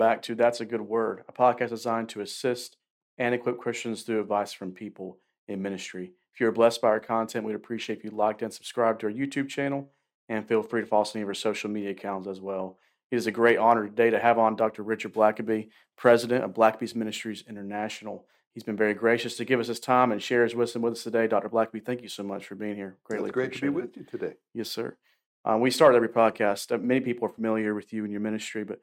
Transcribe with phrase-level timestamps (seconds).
[0.00, 2.78] Back to That's a Good Word, a podcast designed to assist
[3.18, 6.14] and equip Christians through advice from people in ministry.
[6.32, 9.12] If you're blessed by our content, we'd appreciate if you liked and subscribed to our
[9.12, 9.90] YouTube channel,
[10.30, 12.78] and feel free to follow us on any of our social media accounts as well.
[13.10, 14.82] It is a great honor today to have on Dr.
[14.82, 15.68] Richard Blackaby,
[15.98, 18.24] President of Blackaby's Ministries International.
[18.54, 21.02] He's been very gracious to give us his time and share his wisdom with us
[21.02, 21.26] today.
[21.26, 21.50] Dr.
[21.50, 22.96] Blackaby, thank you so much for being here.
[23.04, 23.74] Greatly it's great to be it.
[23.74, 24.36] with you today.
[24.54, 24.96] Yes, sir.
[25.44, 26.72] Uh, we start every podcast.
[26.72, 28.80] Uh, many people are familiar with you and your ministry, but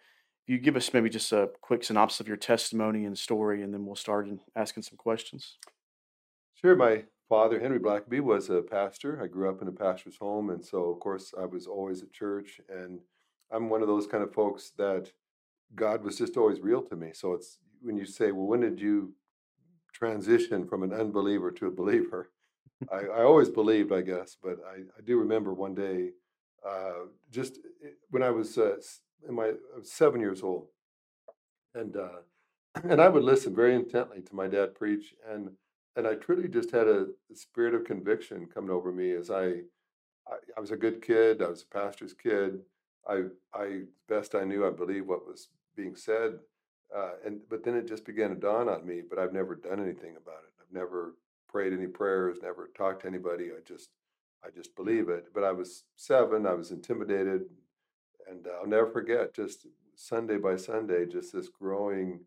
[0.47, 3.85] you give us maybe just a quick synopsis of your testimony and story, and then
[3.85, 5.57] we'll start in asking some questions.
[6.55, 6.75] Sure.
[6.75, 9.21] My father, Henry Blackaby, was a pastor.
[9.21, 12.13] I grew up in a pastor's home, and so of course I was always at
[12.13, 12.61] church.
[12.69, 12.99] And
[13.51, 15.11] I'm one of those kind of folks that
[15.75, 17.11] God was just always real to me.
[17.13, 19.13] So it's when you say, "Well, when did you
[19.93, 22.31] transition from an unbeliever to a believer?"
[22.91, 26.11] I, I, always believed, I guess, but I, I do remember one day,
[26.67, 28.75] uh, just eh, when I was uh,
[29.27, 30.67] in my I was seven years old,
[31.75, 32.21] and uh,
[32.83, 35.51] and I would listen very intently to my dad preach, and
[35.95, 39.45] and I truly just had a, a spirit of conviction coming over me as I,
[40.27, 42.59] I, I was a good kid, I was a pastor's kid,
[43.07, 43.23] I
[43.53, 46.39] I best I knew I believed what was being said,
[46.95, 49.01] uh, and but then it just began to dawn on me.
[49.07, 50.53] But I've never done anything about it.
[50.61, 51.15] I've never
[51.49, 53.45] prayed any prayers, never talked to anybody.
[53.45, 53.89] I just
[54.45, 55.27] I just believe it.
[55.33, 56.45] But I was seven.
[56.45, 57.43] I was intimidated,
[58.29, 62.21] and uh, I'll never forget just Sunday by Sunday, just this growing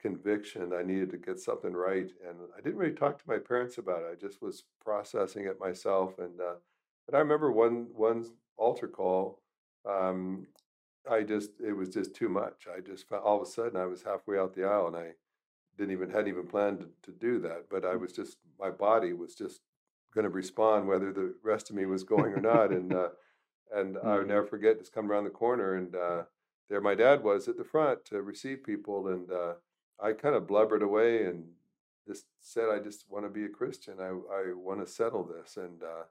[0.00, 2.10] conviction I needed to get something right.
[2.28, 4.10] And I didn't really talk to my parents about it.
[4.12, 6.18] I just was processing it myself.
[6.18, 6.54] And uh,
[7.08, 8.24] and I remember one one
[8.56, 9.40] altar call.
[9.88, 10.46] Um,
[11.10, 12.66] I just it was just too much.
[12.74, 15.12] I just felt all of a sudden I was halfway out the aisle and I
[15.78, 17.66] didn't even hadn't even planned to, to do that.
[17.70, 19.60] But I was just my body was just
[20.14, 22.72] going to respond whether the rest of me was going or not.
[22.72, 23.08] And uh,
[23.74, 24.06] and mm-hmm.
[24.06, 24.28] I would mm-hmm.
[24.30, 26.22] never forget just coming around the corner and uh,
[26.68, 29.54] there my dad was at the front to receive people and uh,
[30.02, 31.44] I kind of blubbered away and
[32.06, 33.94] just said I just want to be a Christian.
[34.00, 36.04] I I want to settle this and uh,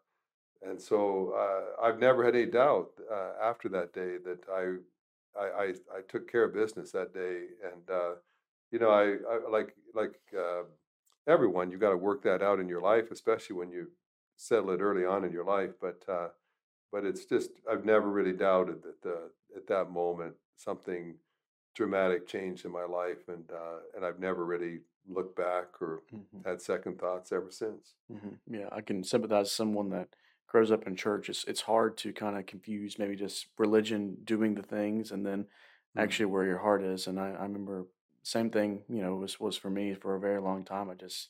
[0.62, 5.46] and so uh, I've never had any doubt uh, after that day that I, I,
[5.46, 8.12] I I took care of business that day and uh,
[8.72, 10.64] you know I, I like like uh,
[11.28, 13.88] everyone you got to work that out in your life especially when you
[14.38, 16.30] settle it early on in your life but uh,
[16.92, 21.16] but it's just I've never really doubted that the, at that moment something
[21.76, 26.48] dramatic changed in my life, and uh, and I've never really looked back or mm-hmm.
[26.48, 27.96] had second thoughts ever since.
[28.12, 28.56] Mm-hmm.
[28.56, 30.10] Yeah, I can sympathize with someone that
[30.48, 31.30] grows up in church.
[31.30, 35.44] It's it's hard to kind of confuse maybe just religion doing the things and then
[35.44, 36.00] mm-hmm.
[36.00, 37.08] actually where your heart is.
[37.08, 37.86] And I, I remember
[38.24, 38.82] same thing.
[38.90, 40.90] You know, was was for me for a very long time.
[40.90, 41.30] I just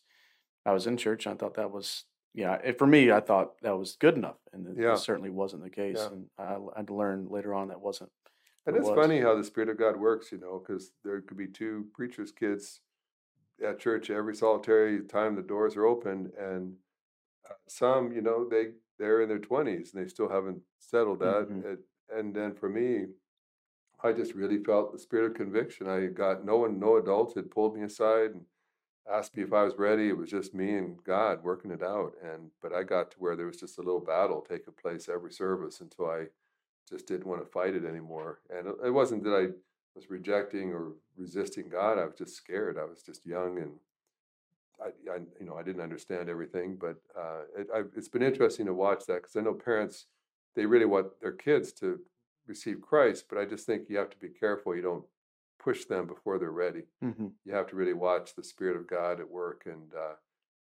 [0.65, 3.53] I was in church and I thought that was yeah, it, for me, I thought
[3.61, 4.93] that was good enough, and it, yeah.
[4.93, 5.97] it certainly wasn't the case.
[5.99, 6.07] Yeah.
[6.07, 8.09] And I, I, had to learn later on that wasn't.
[8.65, 11.47] And it's funny how the Spirit of God works, you know, because there could be
[11.47, 12.79] two preachers' kids
[13.65, 16.73] at church every solitary time the doors are open, and
[17.49, 18.67] uh, some, you know, they
[18.97, 21.49] they're in their twenties and they still haven't settled that.
[21.49, 21.71] Mm-hmm.
[21.71, 21.79] It,
[22.15, 23.05] and then for me,
[24.03, 25.87] I just really felt the spirit of conviction.
[25.87, 28.41] I got no one, no adults had pulled me aside and
[29.09, 30.09] asked me if I was ready.
[30.09, 32.13] It was just me and God working it out.
[32.23, 35.31] And but I got to where there was just a little battle taking place every
[35.31, 36.25] service until I
[36.89, 38.39] just didn't want to fight it anymore.
[38.49, 39.47] And it wasn't that I
[39.95, 41.97] was rejecting or resisting God.
[41.97, 42.77] I was just scared.
[42.77, 43.71] I was just young and
[44.81, 46.77] I, I you know I didn't understand everything.
[46.79, 50.05] But uh, it, I, it's been interesting to watch that because I know parents
[50.55, 51.99] they really want their kids to
[52.45, 54.75] receive Christ, but I just think you have to be careful.
[54.75, 55.05] You don't
[55.61, 56.83] push them before they're ready.
[57.03, 57.27] Mm-hmm.
[57.45, 59.63] You have to really watch the Spirit of God at work.
[59.65, 60.15] And uh,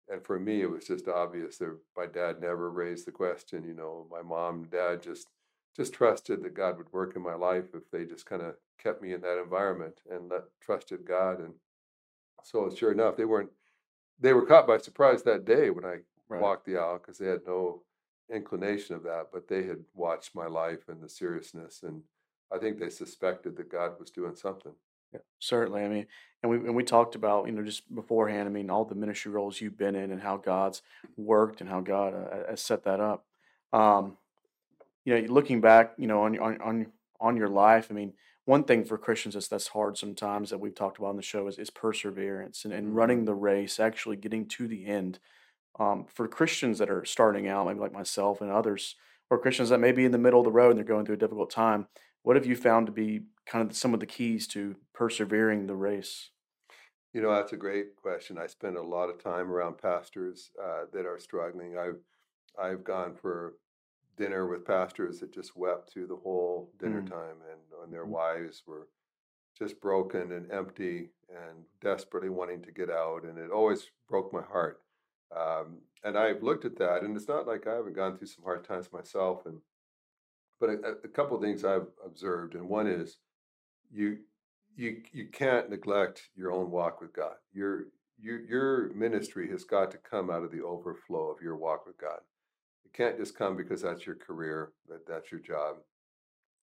[0.10, 3.64] and for me, it was just obvious that my dad never raised the question.
[3.64, 5.28] You know, my mom and dad just
[5.76, 9.02] just trusted that God would work in my life if they just kind of kept
[9.02, 11.40] me in that environment and let, trusted God.
[11.40, 11.54] And
[12.44, 13.52] so, sure enough, they weren't
[14.20, 15.98] they were caught by surprise that day when I
[16.28, 16.42] right.
[16.42, 17.84] walked the aisle because they had no
[18.34, 22.02] inclination of that, but they had watched my life and the seriousness and
[22.52, 24.74] I think they suspected that God was doing something.
[25.14, 25.84] Yeah, certainly.
[25.84, 26.08] I mean,
[26.44, 28.48] and we and we talked about you know just beforehand.
[28.48, 30.82] I mean, all the ministry roles you've been in and how God's
[31.16, 33.26] worked and how God uh, has set that up.
[33.74, 34.18] Um,
[35.06, 36.88] you know, looking back, you know, on on on
[37.20, 37.88] on your life.
[37.90, 38.14] I mean,
[38.46, 41.48] one thing for Christians that's that's hard sometimes that we've talked about on the show
[41.48, 43.26] is is perseverance and, and running mm-hmm.
[43.26, 45.20] the race, actually getting to the end.
[45.80, 48.96] Um, for Christians that are starting out, maybe like myself and others,
[49.30, 51.16] or Christians that may be in the middle of the road and they're going through
[51.16, 51.88] a difficult time,
[52.28, 55.76] what have you found to be kind of some of the keys to persevering the
[55.78, 56.32] race?
[57.14, 58.38] You know, that's a great question.
[58.38, 61.78] I spend a lot of time around pastors uh, that are struggling.
[61.78, 62.02] I've
[62.62, 63.54] I've gone for
[64.18, 67.10] dinner with pastors that just wept through the whole dinner mm.
[67.10, 68.10] time, and, and their mm.
[68.10, 68.90] wives were
[69.58, 73.24] just broken and empty and desperately wanting to get out.
[73.24, 74.82] And it always broke my heart.
[75.34, 78.44] Um, and I've looked at that, and it's not like I haven't gone through some
[78.44, 79.46] hard times myself.
[79.46, 79.62] And
[80.60, 83.18] but a, a couple of things I've observed, and one is
[83.92, 84.18] you
[84.76, 87.36] you you can't neglect your own walk with God.
[87.54, 87.86] Your
[88.20, 91.98] your your ministry has got to come out of the overflow of your walk with
[91.98, 92.20] God.
[92.86, 95.78] It can't just come because that's your career, that that's your job,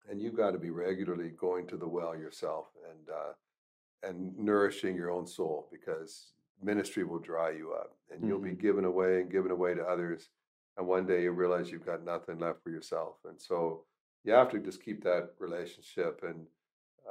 [0.10, 4.96] and you've got to be regularly going to the well yourself and uh, and nourishing
[4.96, 8.30] your own soul because ministry will dry you up, and mm-hmm.
[8.30, 8.62] you'll be mm-hmm.
[8.62, 10.30] given away and given away to others,
[10.78, 13.84] and one day you realize you've got nothing left for yourself, and so
[14.24, 16.46] you have to just keep that relationship and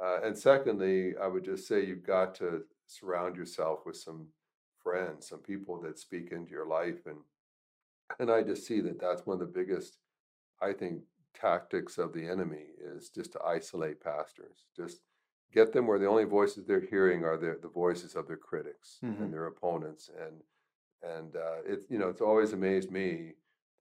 [0.01, 4.27] uh, and secondly, I would just say you've got to surround yourself with some
[4.83, 7.17] friends, some people that speak into your life, and
[8.19, 9.97] and I just see that that's one of the biggest,
[10.61, 11.01] I think,
[11.33, 14.99] tactics of the enemy is just to isolate pastors, just
[15.53, 18.97] get them where the only voices they're hearing are the the voices of their critics
[19.03, 19.23] mm-hmm.
[19.23, 20.41] and their opponents, and
[21.17, 23.33] and uh, it's you know it's always amazed me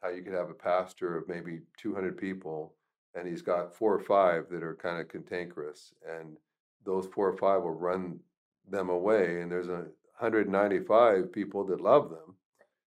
[0.04, 2.74] how you could have a pastor of maybe 200 people
[3.14, 6.36] and he's got four or five that are kind of cantankerous, and
[6.84, 8.18] those four or five will run
[8.68, 9.86] them away, and there's a
[10.18, 12.34] 195 people that love them,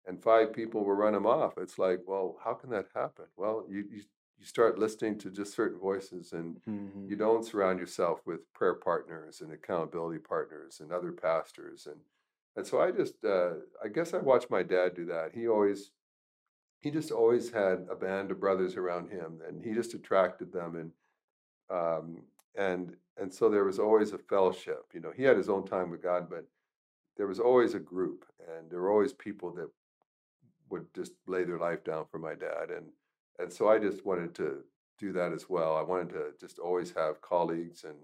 [0.07, 1.55] and five people will run them off.
[1.57, 3.27] It's like, well, how can that happen?
[3.37, 4.03] Well, you you,
[4.39, 7.09] you start listening to just certain voices, and mm-hmm.
[7.09, 12.01] you don't surround yourself with prayer partners and accountability partners and other pastors, and
[12.57, 13.53] and so I just uh,
[13.83, 15.31] I guess I watched my dad do that.
[15.33, 15.93] He always
[16.81, 20.77] he just always had a band of brothers around him, and he just attracted them,
[20.77, 20.93] and
[21.71, 22.23] um,
[22.57, 24.87] and and so there was always a fellowship.
[24.95, 26.47] You know, he had his own time with God, but
[27.17, 28.25] there was always a group,
[28.57, 29.69] and there were always people that
[30.71, 32.87] would just lay their life down for my dad, and
[33.39, 34.65] and so I just wanted to
[34.99, 35.77] do that as well.
[35.77, 37.97] I wanted to just always have colleagues and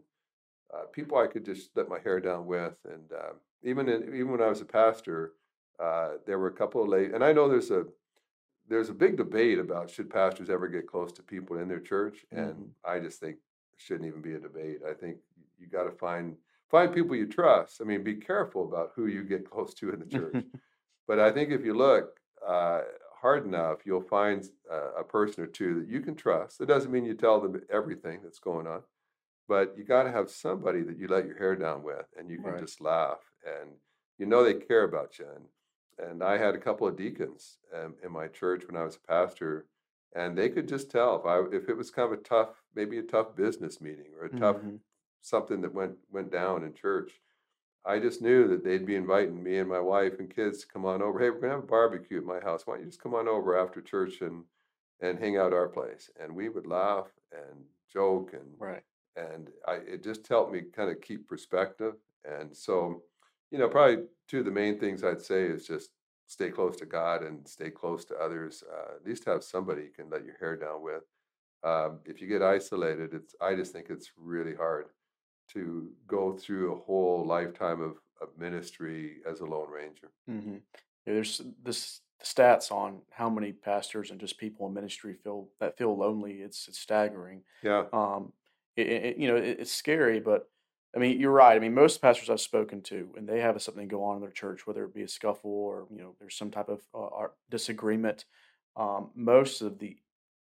[0.74, 4.32] uh, people I could just let my hair down with, and uh, even in, even
[4.32, 5.32] when I was a pastor,
[5.78, 7.84] uh, there were a couple of late, and I know there's a
[8.68, 12.24] there's a big debate about should pastors ever get close to people in their church,
[12.30, 12.64] and mm-hmm.
[12.84, 14.80] I just think it shouldn't even be a debate.
[14.88, 15.18] I think
[15.58, 16.36] you got to find
[16.70, 17.80] find people you trust.
[17.80, 20.44] I mean, be careful about who you get close to in the church.
[21.06, 22.80] but I think if you look uh,
[23.20, 26.60] hard enough, you'll find uh, a person or two that you can trust.
[26.60, 28.82] It doesn't mean you tell them everything that's going on,
[29.48, 32.38] but you got to have somebody that you let your hair down with, and you
[32.38, 32.60] can right.
[32.60, 33.70] just laugh, and
[34.18, 35.26] you know they care about you.
[35.34, 35.44] And
[35.98, 39.06] and I had a couple of deacons um, in my church when I was a
[39.06, 39.66] pastor,
[40.14, 42.98] and they could just tell if I if it was kind of a tough, maybe
[42.98, 44.76] a tough business meeting or a tough mm-hmm.
[45.22, 47.12] something that went went down in church.
[47.84, 50.84] I just knew that they'd be inviting me and my wife and kids to come
[50.84, 51.20] on over.
[51.20, 52.66] Hey, we're gonna have a barbecue at my house.
[52.66, 54.44] Why don't you just come on over after church and
[55.00, 56.10] and hang out our place?
[56.20, 58.82] And we would laugh and joke and right.
[59.16, 61.94] And I it just helped me kind of keep perspective.
[62.24, 63.02] And so
[63.50, 65.90] you know, probably two of the main things I'd say is just
[66.26, 68.62] stay close to God and stay close to others.
[68.70, 71.02] Uh, at least have somebody you can let your hair down with.
[71.64, 74.86] Um, if you get isolated, it's I just think it's really hard
[75.52, 80.10] to go through a whole lifetime of, of ministry as a lone ranger.
[80.28, 80.56] Mm-hmm.
[81.06, 85.78] Yeah, there's this stats on how many pastors and just people in ministry feel that
[85.78, 86.34] feel lonely.
[86.34, 87.42] It's, it's staggering.
[87.62, 87.84] Yeah.
[87.92, 88.32] Um,
[88.76, 90.48] it, it, you know, it, it's scary, but
[90.96, 91.54] I mean, you're right.
[91.54, 94.30] I mean, most pastors I've spoken to, and they have something go on in their
[94.30, 98.24] church, whether it be a scuffle or you know there's some type of uh, disagreement.
[98.76, 99.98] Um, most of the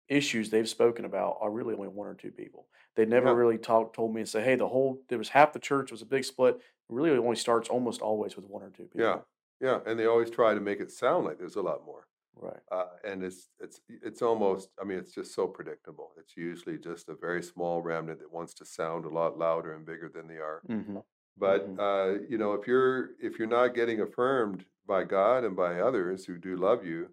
[0.08, 2.66] issues they've spoken about are really only one or two people.
[2.96, 3.36] They never yeah.
[3.36, 6.02] really talked, told me and say, "Hey, the whole there was half the church was
[6.02, 9.02] a big split." It really only starts almost always with one or two people.
[9.02, 9.18] Yeah,
[9.62, 12.08] yeah, and they always try to make it sound like there's a lot more.
[12.42, 12.60] Right.
[12.72, 16.12] Uh, and it's it's it's almost I mean it's just so predictable.
[16.18, 19.86] It's usually just a very small remnant that wants to sound a lot louder and
[19.86, 20.62] bigger than they are.
[20.70, 20.98] Mm-hmm.
[21.38, 21.80] But mm-hmm.
[21.80, 26.26] uh, you know if you're if you're not getting affirmed by God and by others
[26.26, 27.10] who do love you,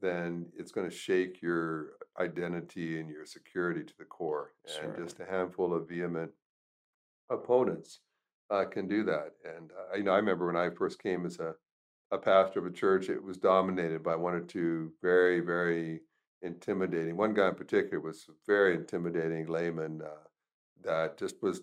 [0.00, 4.52] then it's going to shake your identity and your security to the core.
[4.82, 6.30] And just a handful of vehement
[7.30, 8.00] opponents
[8.50, 9.32] uh, can do that.
[9.44, 11.54] And uh, you know I remember when I first came as a
[12.10, 16.00] a pastor of a church, it was dominated by one or two very, very
[16.42, 17.16] intimidating.
[17.16, 20.28] One guy in particular was very intimidating layman uh,
[20.84, 21.62] that just was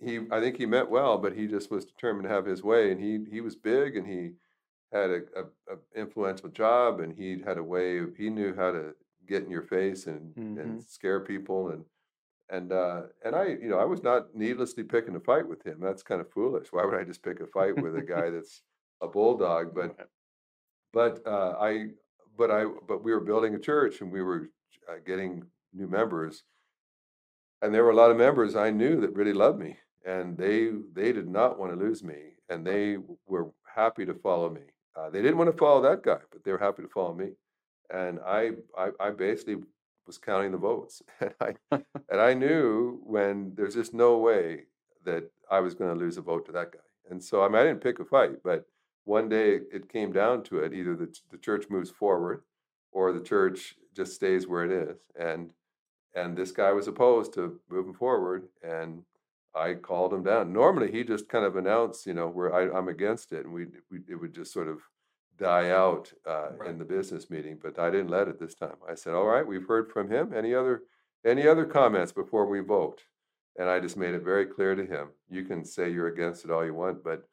[0.00, 0.20] he.
[0.30, 3.00] I think he meant well, but he just was determined to have his way, and
[3.00, 4.32] he he was big and he
[4.92, 7.98] had a, a, a influential job, and he had a way.
[7.98, 8.94] Of, he knew how to
[9.26, 10.58] get in your face and mm-hmm.
[10.58, 11.84] and scare people and
[12.48, 15.78] and uh, and I, you know, I was not needlessly picking a fight with him.
[15.80, 16.68] That's kind of foolish.
[16.70, 18.62] Why would I just pick a fight with a guy that's
[19.00, 20.08] a bulldog, but
[20.92, 21.88] but uh, I
[22.36, 24.50] but I but we were building a church and we were
[24.88, 26.44] uh, getting new members,
[27.62, 30.70] and there were a lot of members I knew that really loved me, and they
[30.92, 34.62] they did not want to lose me, and they were happy to follow me.
[34.96, 37.30] Uh, they didn't want to follow that guy, but they were happy to follow me,
[37.90, 39.56] and I I, I basically
[40.06, 41.54] was counting the votes, and I
[42.10, 44.64] and I knew when there's just no way
[45.04, 47.58] that I was going to lose a vote to that guy, and so I mean
[47.58, 48.66] I didn't pick a fight, but
[49.06, 52.44] one day it came down to it: either the the church moves forward,
[52.92, 55.52] or the church just stays where it is, and
[56.14, 59.04] and this guy was opposed to moving forward, and
[59.54, 60.52] I called him down.
[60.52, 63.66] Normally, he just kind of announced, you know, where I, I'm against it, and we,
[63.90, 64.80] we it would just sort of
[65.38, 66.70] die out uh, Right.
[66.70, 67.58] in the business meeting.
[67.62, 68.76] But I didn't let it this time.
[68.88, 70.32] I said, "All right, we've heard from him.
[70.34, 70.82] Any other
[71.24, 73.02] any other comments before we vote?"
[73.58, 75.08] And I just made it very clear to him.
[75.30, 77.26] You can say you're against it all you want, but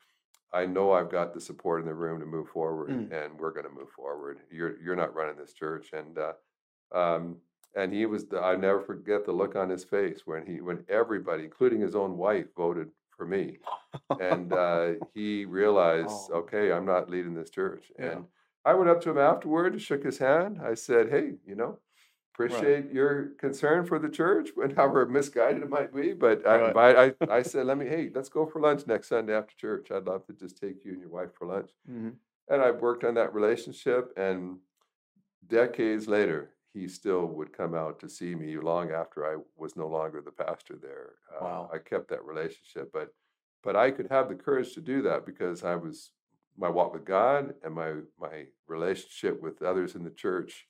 [0.53, 3.11] I know I've got the support in the room to move forward, Mm.
[3.11, 4.39] and we're going to move forward.
[4.51, 6.33] You're you're not running this church, and uh,
[6.97, 7.37] um,
[7.75, 10.85] and he was the, I never forget the look on his face when he when
[10.89, 13.57] everybody, including his own wife, voted for me,
[14.19, 16.39] and uh, he realized, Oh.
[16.39, 17.91] okay, I'm not leading this church.
[17.97, 18.05] Yeah.
[18.11, 18.25] And
[18.65, 20.59] I went up to him afterward, shook his hand.
[20.63, 21.79] I said, hey, you know,
[22.33, 26.13] appreciate your concern for the church, and however misguided it might be.
[26.13, 26.73] But I, Right.
[26.73, 26.97] but
[27.29, 29.91] I, I said, let me, hey, let's go for lunch next Sunday after church.
[29.91, 31.71] I'd love to just take you and your wife for lunch.
[31.89, 32.15] Mhm.
[32.49, 34.59] And I worked on that relationship, and
[35.47, 39.87] decades later, he still would come out to see me long after I was no
[39.87, 41.13] longer the pastor there.
[41.31, 41.69] Uh, Wow.
[41.71, 43.13] I kept that relationship, but
[43.61, 46.11] but I could have the courage to do that because I was
[46.57, 50.67] my walk with God and my my relationship with others in the church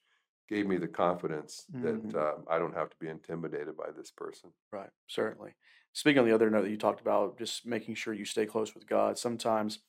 [0.48, 2.12] gave me the confidence Mhm.
[2.12, 4.52] that uh, I don't have to be intimidated by this person.
[4.72, 5.56] Right, certainly.
[5.94, 8.74] Speaking on the other note that you talked about, just making sure you stay close
[8.74, 9.18] with God.
[9.18, 9.80] Sometimes,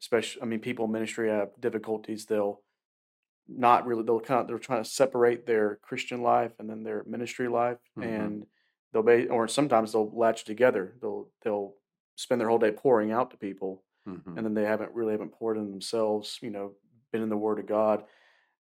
[0.00, 2.26] especially, I mean, people in ministry have difficulties.
[2.26, 2.62] They'll
[3.48, 7.04] not really, they'll kind of, they're trying to separate their Christian life and then their
[7.04, 8.04] ministry life, Mhm.
[8.04, 8.46] and
[8.92, 10.96] they'll be, or sometimes they'll latch together.
[11.00, 11.76] They'll they'll
[12.16, 14.36] spend their whole day pouring out to people, Mhm.
[14.36, 16.38] and then they haven't really haven't poured in themselves.
[16.42, 16.74] You know,
[17.12, 18.06] been in the Word of God,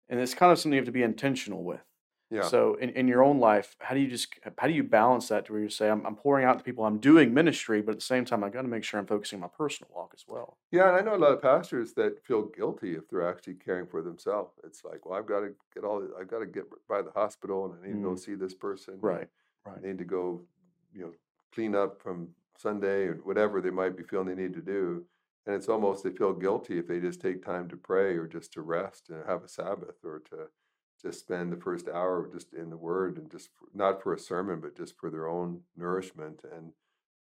[0.08, 1.82] and it's kind of something you have to be intentional with.
[2.30, 2.48] Yeah.
[2.48, 4.28] So in, in your own life, how do you just
[4.58, 6.84] how do you balance that to where you say I'm, I'm pouring out to people,
[6.84, 9.36] I'm doing ministry, but at the same time I got to make sure I'm focusing
[9.36, 10.58] on my personal walk as well.
[10.70, 13.86] Yeah, and I know a lot of pastors that feel guilty if they're actually caring
[13.86, 14.58] for themselves.
[14.64, 17.66] It's like, well, I've got to get all, I've got to get by the hospital,
[17.66, 18.18] and I need to go Mm.
[18.18, 18.94] see this person.
[18.94, 19.28] and Right,
[19.66, 19.82] I right.
[19.82, 20.46] need to go,
[20.94, 21.12] you know,
[21.52, 25.06] clean up from Sunday or whatever they might be feeling they need to do.
[25.46, 28.52] And it's almost they feel guilty if they just take time to pray or just
[28.52, 30.48] to rest and have a Sabbath or to
[31.00, 34.60] just spend the first hour just in the Word and just not for a sermon,
[34.60, 36.42] but just for their own nourishment.
[36.54, 36.72] And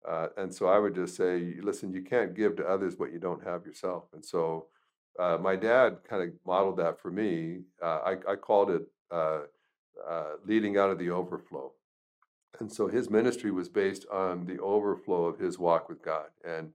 [0.08, 3.20] uh, and so I would just say, listen, you can't give to others what you
[3.20, 4.06] don't have yourself.
[4.14, 4.68] And so
[5.20, 7.60] uh, my dad kind of modeled that for me.
[7.84, 9.42] Uh, I, I called it uh,
[10.08, 11.74] uh, leading out of the overflow.
[12.60, 16.28] And so his ministry was based on the overflow of his walk with God.
[16.44, 16.72] And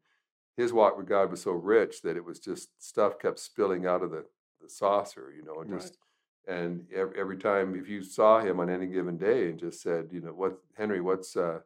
[0.56, 4.02] his walk with God was so rich that it was just stuff kept spilling out
[4.02, 4.24] of the,
[4.62, 5.80] the saucer, you know, and Right.
[5.80, 5.98] just
[6.46, 10.08] and every, every time if you saw him on any given day and just said,
[10.12, 11.60] you know, what Henry, what's uh,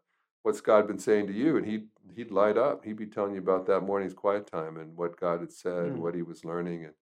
[0.45, 1.57] what's God been saying to you?
[1.57, 2.85] And he'd he'd light up.
[2.85, 5.99] He'd be telling you about that morning's quiet time and what God had said, Mm.
[5.99, 6.95] what he was learning, and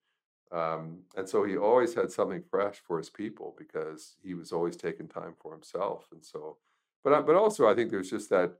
[0.58, 4.76] um, and so he always had something fresh for his people because he was always
[4.76, 6.06] taking time for himself.
[6.12, 6.56] And so,
[7.04, 8.54] but I- but also I think there's just that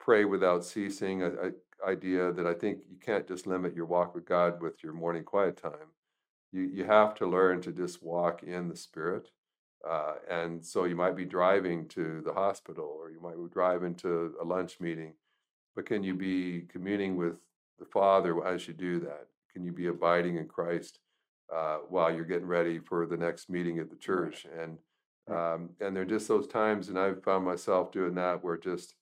[0.00, 1.50] pray without ceasing a, a
[1.86, 5.24] idea that I think you can't just limit your walk with God with your morning
[5.24, 5.92] quiet time.
[6.52, 9.30] You you have to learn to just walk in the Spirit.
[9.88, 13.94] Uh, and so you might be driving to the hospital or you might be driving
[13.94, 15.12] to a lunch meeting,
[15.76, 17.36] but can you be communing with
[17.78, 19.28] the Father as you do that?
[19.52, 20.98] Can you be abiding in Christ
[21.54, 24.46] uh, while you're getting ready for the next meeting at the church?
[24.60, 24.78] And
[25.28, 28.94] um, and there are just those times, and I've found myself doing that where just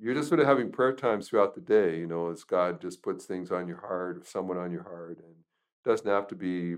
[0.00, 3.02] you're just sort of having prayer times throughout the day, you know, as God just
[3.02, 6.34] puts things on your heart or someone on your heart, and it doesn't have to
[6.34, 6.76] be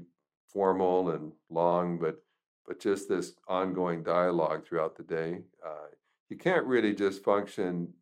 [0.48, 2.22] formal and long, but
[2.66, 5.42] but just this ongoing dialogue throughout the day.
[5.64, 5.88] Uh,
[6.28, 7.92] you can't really just function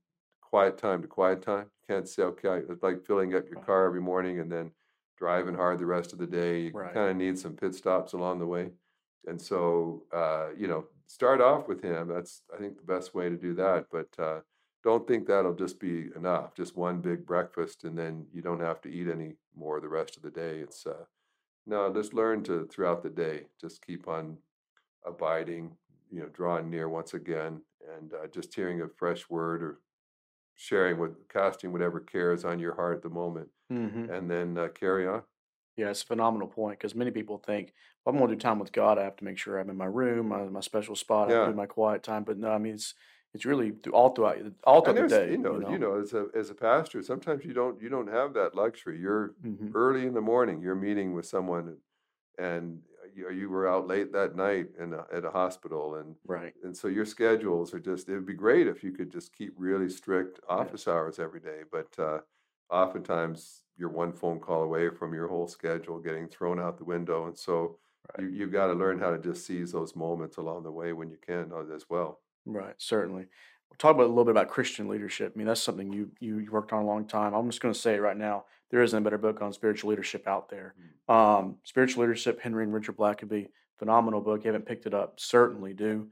[0.43, 1.71] quiet time to quiet time.
[1.81, 4.73] You can't say, okay, it's like filling up your car every morning and then
[5.17, 6.61] driving hard the rest of the day.
[6.65, 6.93] You Right.
[6.93, 8.71] kind of need some pit stops along the way.
[9.27, 12.09] And so, uh, you know, start off with him.
[12.09, 13.87] That's, I think, the best way to do that.
[13.91, 14.41] But uh,
[14.83, 16.55] don't think that'll just be enough.
[16.55, 20.17] Just one big breakfast, and then you don't have to eat any more the rest
[20.17, 20.61] of the day.
[20.61, 21.05] It's uh,
[21.67, 23.47] no, just learn to throughout the day.
[23.61, 24.39] Just keep on
[25.05, 25.77] abiding.
[26.11, 27.63] You know, drawing near once again,
[27.97, 29.81] and uh, just hearing a fresh word or
[30.55, 34.69] sharing what, casting whatever cares on your heart at the moment, hmm and then uh,
[34.69, 35.25] carry on.
[35.77, 37.73] Yeah, it's a phenomenal point because many people think,
[38.05, 38.99] well, I'm going to do time with God.
[38.99, 41.29] I have to make sure I'm in my room, my, my special spot.
[41.29, 41.39] I Yeah.
[41.39, 42.25] to do my quiet time.
[42.25, 42.95] But no, I mean, it's
[43.35, 45.33] it's really all throughout all throughout the day.
[45.33, 45.79] you know, You you know.
[45.79, 48.99] know, as a as a pastor, sometimes you don't you don't have that luxury.
[48.99, 50.61] You're hmm early in the morning.
[50.63, 51.79] You're meeting with someone,
[52.39, 52.83] and
[53.15, 56.55] you, you were out late that night in a, at a hospital, and Right.
[56.63, 58.09] and so your schedules are just.
[58.09, 61.63] It would be great if you could just keep really strict office hours every day,
[61.71, 62.21] but uh,
[62.71, 67.27] oftentimes you're one phone call away from your whole schedule getting thrown out the window,
[67.27, 67.79] and so
[68.17, 68.21] Right.
[68.21, 71.11] you you've got to learn how to just seize those moments along the way when
[71.11, 72.23] you can uh, as well.
[72.47, 72.75] Right.
[72.79, 73.27] Certainly.
[73.71, 75.33] We'll talk about a little bit about Christian leadership.
[75.35, 77.35] I mean, that's something you you, worked on a long time.
[77.35, 78.45] I'm just going to say it right now.
[78.71, 80.75] There isn't a better book on spiritual leadership out there.
[81.09, 84.45] Um, spiritual leadership, Henry and Richard Blackaby, phenomenal book.
[84.45, 86.09] You haven't picked it up, certainly do.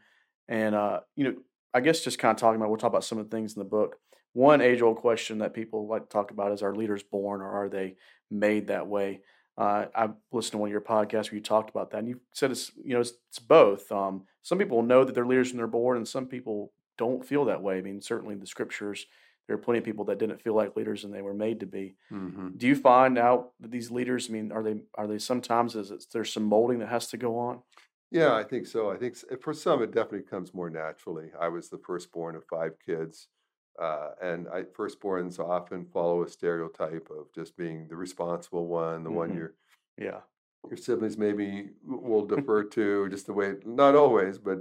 [0.48, 1.34] And uh, you know,
[1.74, 2.68] I guess just kind of talking about.
[2.68, 3.96] We'll talk about some of the things in the book.
[4.32, 7.50] One age old question that people like to talk about is: Are leaders born, or
[7.50, 7.96] are they
[8.30, 9.20] made that way?
[9.58, 12.20] Uh, I listened to one of your podcasts where you talked about that, and you
[12.32, 13.90] said it's you know it's, it's both.
[13.90, 17.44] Um, some people know that they're leaders when they're born, and some people don't feel
[17.46, 17.78] that way.
[17.78, 19.06] I mean, certainly in the scriptures,
[19.46, 21.66] there are plenty of people that didn't feel like leaders and they were made to
[21.66, 21.96] be.
[22.10, 24.28] hmm Do you find out that these leaders?
[24.28, 27.16] I mean, are they are they sometimes is it, there's some molding that has to
[27.16, 27.62] go on?
[28.10, 28.90] Yeah, I think so.
[28.90, 31.30] I think for some it definitely comes more naturally.
[31.38, 33.28] I was the firstborn of five kids,
[33.78, 39.10] uh, and I firstborns often follow a stereotype of just being the responsible one, the
[39.12, 39.54] one hmm your
[39.98, 40.22] Yeah.
[40.68, 43.54] your siblings maybe will defer to, just the way.
[43.64, 44.58] Not always, but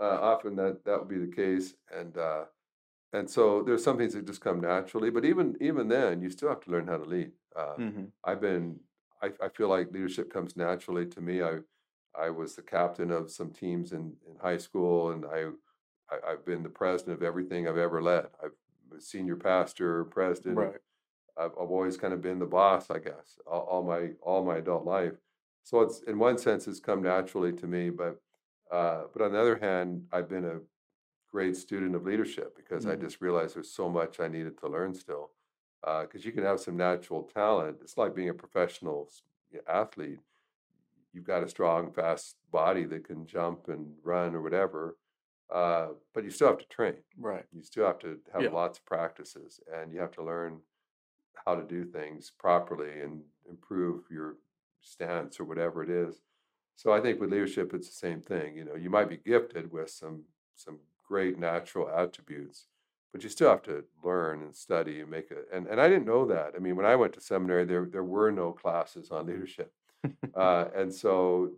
[0.00, 1.74] uh, often that that would be the case.
[1.90, 2.46] And uh,
[3.12, 5.10] and so there's some things that just come naturally.
[5.10, 7.32] But even even then, you still have to learn how to lead.
[7.56, 8.80] Uh, hmm I've been,
[9.22, 11.42] I, I feel like leadership comes naturally to me.
[11.42, 11.60] I,
[12.14, 15.46] I was the captain of some teams in, in high school, and I,
[16.10, 18.26] I, I've been the president of everything I've ever led.
[18.42, 18.52] I've
[18.90, 20.56] been senior pastor, president.
[20.56, 20.80] Right.
[21.38, 24.56] I've, I've always kind of been the boss, I guess, all, all my all my
[24.58, 25.14] adult life.
[25.64, 28.20] So it's in one sense it's come naturally to me, but
[28.70, 30.60] uh, but on the other hand, I've been a
[31.30, 34.68] great student of leadership because I hmm just realized there's so much I needed to
[34.68, 35.30] learn still.
[35.84, 37.78] Because you can have some natural talent.
[37.82, 39.10] It's like being a professional
[39.68, 40.20] athlete.
[41.12, 44.96] You've got a strong, fast body that can jump and run or whatever,
[45.52, 46.96] uh, but you still have to train.
[47.16, 47.46] Right.
[47.52, 48.50] You still have to have Yeah.
[48.50, 50.62] lots of practices, and you have to learn
[51.46, 54.38] how to do things properly and improve your
[54.80, 56.22] stance or whatever it is.
[56.76, 58.56] So I think with leadership, it's the same thing.
[58.56, 60.24] You know, you might be gifted with some
[60.56, 62.68] some great natural attributes,
[63.12, 65.48] but you still have to learn and study and make it.
[65.52, 66.54] And and I didn't know that.
[66.56, 69.72] I mean, when I went to seminary, there there were no classes on leadership,
[70.34, 71.52] uh, and so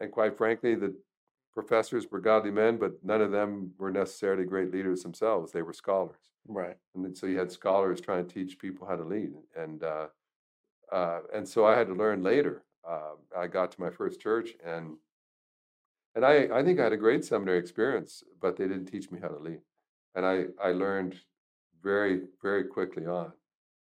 [0.00, 0.96] and quite frankly, the
[1.54, 5.52] professors were godly men, but none of them were necessarily great leaders themselves.
[5.52, 6.76] They were scholars, right.
[6.94, 10.06] and so you had scholars trying to teach people how to lead, and uh,
[10.92, 12.62] uh, and so I had to learn later.
[12.88, 14.96] Uh, I got to my first church, and
[16.14, 19.20] and I I think I had a great seminary experience, but they didn't teach me
[19.20, 19.60] how to lead,
[20.14, 21.16] and I I learned
[21.82, 23.32] very very quickly on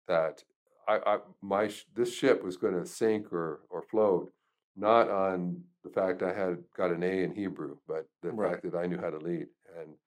[0.08, 0.43] that
[0.88, 4.32] I, I my this ship was going to sink or or float,
[4.76, 8.52] not on the fact I had got an A in Hebrew, but the Right.
[8.52, 9.98] fact that I knew how to lead, and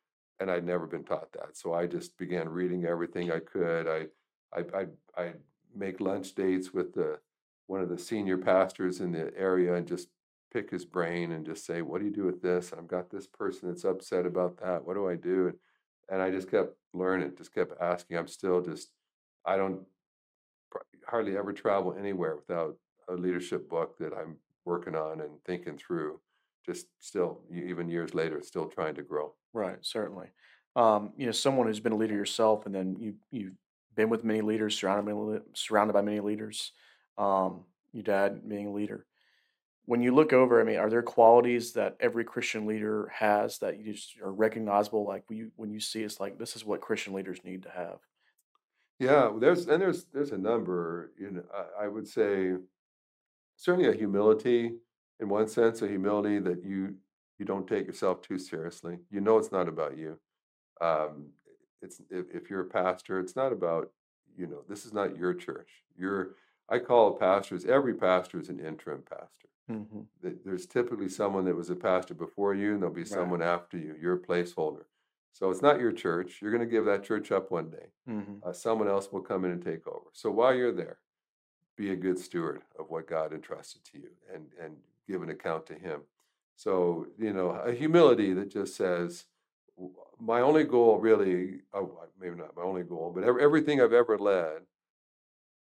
[0.41, 1.57] and I'd never been taught that.
[1.57, 3.87] So I just began reading everything I could.
[3.87, 4.09] I
[4.53, 5.35] I I I
[5.75, 7.21] make lunch dates with the
[7.67, 10.09] one of the senior pastors in the area and just
[10.53, 12.73] pick his brain and just say, "What do you do with this?
[12.73, 14.85] I've got this person that's upset about that.
[14.85, 15.59] What do I do?" And
[16.09, 18.17] and I just kept learning, just kept asking.
[18.19, 18.91] I'm still just
[19.47, 19.87] I don't
[21.07, 22.77] hardly ever travel anywhere without
[23.09, 26.21] a leadership book that I'm working on and thinking through.
[26.65, 29.35] Just still, even years later, still trying to grow.
[29.53, 29.79] Right.
[29.81, 30.29] Certainly.
[30.77, 33.55] Um, you know, someone who's been a leader yourself, and then you you've
[33.95, 36.73] been with many leaders, surrounded by, surrounded by many leaders.
[37.19, 39.07] Um, your dad being a leader.
[39.85, 43.79] When you look over, I mean, are there qualities that every Christian leader has that
[43.79, 45.05] you just are recognizable?
[45.05, 47.71] Like when you when you see, it's like this is what Christian leaders need to
[47.71, 47.99] have.
[48.99, 51.13] Yeah, there's and there's there's a number.
[51.19, 52.53] You know, I, I would say
[53.63, 54.79] certainly a humility
[55.21, 56.99] in one sense, a humility that you
[57.39, 59.01] you don't take yourself too seriously.
[59.11, 60.21] You know, it's not about you.
[60.81, 61.33] Um,
[61.83, 63.93] it's if, if you're a pastor, it's not about
[64.37, 64.65] you know.
[64.69, 65.85] This is not your church.
[65.97, 66.37] You're
[66.69, 67.65] I call pastors.
[67.65, 69.49] Every pastor is an interim pastor.
[69.69, 73.09] hmm There's typically someone that was a pastor before you, and there'll be Right.
[73.17, 73.97] someone after you.
[74.01, 74.85] You're a placeholder.
[75.33, 76.41] So it's not your church.
[76.41, 79.45] You're going to give that church up one day hmm uh, someone else will come
[79.45, 80.11] in and take over.
[80.13, 81.01] So while you're there,
[81.83, 84.77] be a good steward of what God entrusted to you and, and
[85.09, 86.03] give an account to Him.
[86.55, 89.25] So, you know, a humility that just says,
[90.21, 94.63] my only goal really, oh, maybe not my only goal, but everything I've ever led,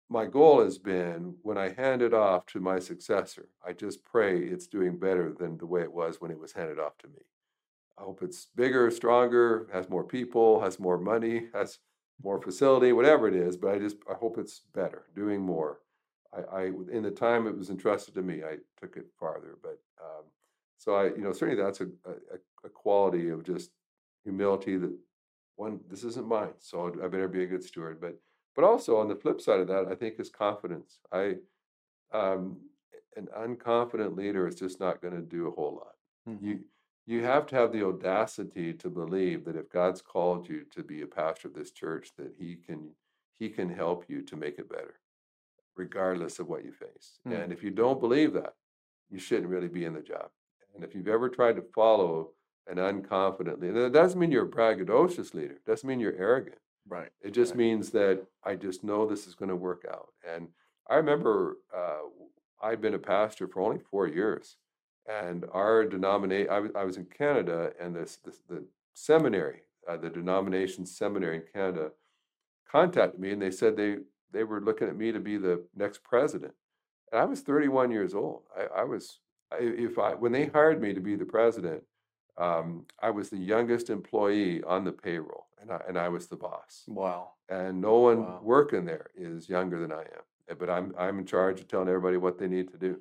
[0.08, 4.40] my goal has been when I hand it off to my successor, I just pray
[4.40, 7.22] it's doing better than the way it was when it was handed off to me.
[7.96, 11.78] I hope it's bigger, stronger, has more people, has more money, has
[12.20, 13.56] more facility, whatever it is.
[13.56, 15.78] But I just I hope it's better, doing more.
[16.34, 19.58] I, I in the time it was entrusted to me, I took it farther.
[19.62, 20.24] But um,
[20.76, 23.70] so I, you know, certainly that's a, a, a quality of just
[24.24, 24.96] humility that
[25.56, 28.00] one, this isn't mine, so I better be a good steward.
[28.00, 28.20] But
[28.54, 30.98] but also on the flip side of that, I think is confidence.
[31.12, 31.36] I
[32.12, 32.58] um,
[33.16, 35.96] an unconfident leader is just not going to do a whole lot.
[36.28, 36.42] Mhm.
[36.42, 36.64] You
[37.06, 41.00] you have to have the audacity to believe that if God's called you to be
[41.02, 42.94] a pastor of this church, that He can
[43.38, 45.00] He can help you to make it better,
[45.78, 47.18] regardless of what you face.
[47.26, 47.44] Mm.
[47.44, 48.54] And if you don't believe that,
[49.10, 50.28] you shouldn't really be in the job.
[50.74, 52.30] And if you've ever tried to follow
[52.66, 55.54] an unconfident leader, that doesn't mean you're a braggadocious leader.
[55.54, 56.58] It doesn't mean you're arrogant.
[56.86, 57.10] Right.
[57.22, 57.58] It just Right.
[57.58, 60.08] means that I just know this is going to work out.
[60.28, 60.48] And
[60.90, 62.00] I remember uh,
[62.62, 64.56] I'd been a pastor for only four years,
[65.06, 68.64] and our denomination, I was, I was in Canada, and this, this the
[68.94, 71.92] seminary, uh, the denomination seminary in Canada,
[72.70, 73.98] contacted me, and they said they
[74.32, 76.54] they were looking at me to be the next president.
[77.12, 78.42] And I was 31 years old.
[78.56, 79.20] I, I was
[79.60, 81.82] if I when they hired me to be the president,
[82.36, 86.36] um, I was the youngest employee on the payroll, and I, and I was the
[86.36, 87.32] boss Wow.
[87.48, 88.40] and no one Wow.
[88.42, 90.22] working there is younger than I am.
[90.48, 93.00] eh, But I'm I'm in charge of telling everybody what they need to do.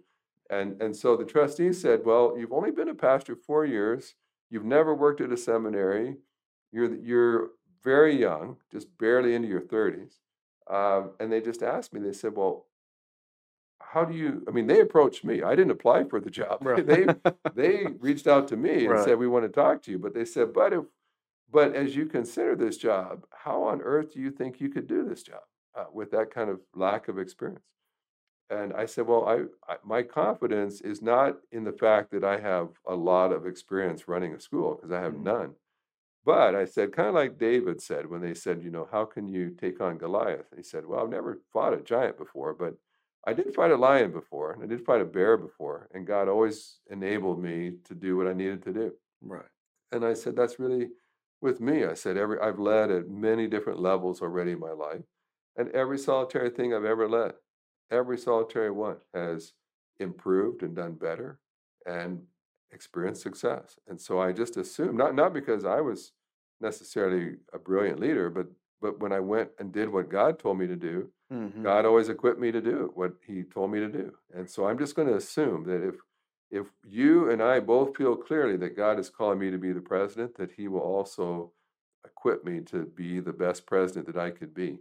[0.50, 4.16] And and so the trustee said, "Well, you've only been a pastor four years.
[4.50, 6.18] You've never worked at a seminary.
[6.72, 7.52] You're you're
[7.84, 10.20] very young, just barely into your 30s."
[10.69, 11.99] Um, and they just asked me.
[12.01, 12.67] They said, "Well,
[13.82, 15.41] how do you?" I mean, they approached me.
[15.43, 16.62] I didn't apply for the job.
[16.62, 16.86] Right.
[16.86, 17.15] they
[17.53, 18.99] they reached out to me and Right.
[18.99, 20.86] said, "We want to talk to you." But they said, "But if
[21.49, 25.03] but as you consider this job, how on earth do you think you could do
[25.06, 25.43] this job
[25.75, 27.65] uh, with that kind of lack of experience?"
[28.49, 32.39] And I said, "Well, I, I my confidence is not in the fact that I
[32.39, 35.23] have a lot of experience running a school because I have Mhm.
[35.23, 35.56] none."
[36.28, 39.30] But I said, kind of like David said when they said, you know, how can
[39.30, 40.48] you take on Goliath?
[40.58, 42.74] He said, well, I've never fought a giant before, but
[43.26, 46.28] I did fight a lion before, and I did fight a bear before, and God
[46.28, 48.92] always enabled me to do what I needed to do.
[49.22, 49.54] Right.
[49.94, 50.90] And I said, that's really
[51.42, 51.86] with me.
[51.86, 55.04] I said, every I've led at many different levels already in my life,
[55.56, 57.36] and every solitary thing I've ever led,
[57.90, 59.54] every solitary one has
[59.98, 61.40] improved and done better
[61.86, 62.22] and
[62.72, 63.80] experienced success.
[63.88, 66.12] And so I just assumed, not not because I was
[66.62, 68.48] necessarily a brilliant leader, but
[68.80, 71.63] but when I went and did what God told me to do, Mhm.
[71.63, 74.15] God always equipped me to do what He told me to do.
[74.34, 75.96] And so I'm just going to assume that if
[76.52, 79.82] if you and I both feel clearly that God is calling me to be the
[79.82, 81.54] president, that He will also
[82.06, 84.80] equip me to be the best president that I could be.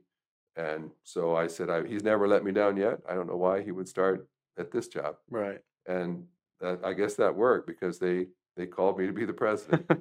[0.57, 3.01] And so I said, I, He's never let me down yet.
[3.09, 5.17] I don't know why He would start at this job.
[5.31, 5.61] Right.
[5.87, 6.29] And
[6.61, 9.91] that, I guess that worked because they they called me to be the president.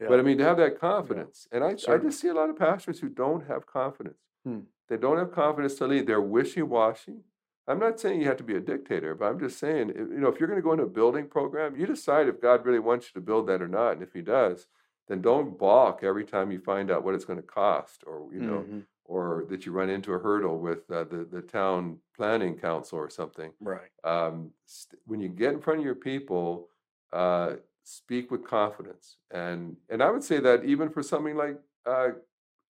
[0.00, 0.08] yeah.
[0.08, 2.58] But I mean, to have that confidence, and I, I just see a lot of
[2.58, 4.18] pastors who don't have confidence.
[4.44, 4.60] Hmm.
[4.88, 6.06] They don't have confidence to lead.
[6.06, 7.20] They're wishy washy.
[7.68, 10.20] I'm not saying you have to be a dictator, but I'm just saying, if- you
[10.20, 12.78] know, if you're going to go into a building program, you decide if God really
[12.78, 13.92] wants you to build that or not.
[13.94, 14.66] And if He does,
[15.08, 18.40] then don't balk every time you find out what it's going to cost, or you
[18.40, 18.84] know, Mhm.
[19.04, 23.08] or that you run into a hurdle with uh, the the town planning council or
[23.10, 23.90] something Right.
[24.04, 26.68] um, st- when you get in front of your people,
[27.12, 27.54] uh,
[27.86, 32.08] speak with confidence, and and I would say that even for something like uh,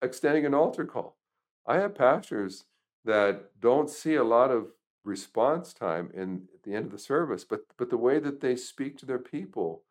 [0.01, 1.17] extending an altar call,
[1.65, 2.65] I have pastors
[3.05, 4.67] that don't see a lot of
[5.03, 8.55] response time in at the end of the service, but but the way that they
[8.55, 9.83] speak to their people,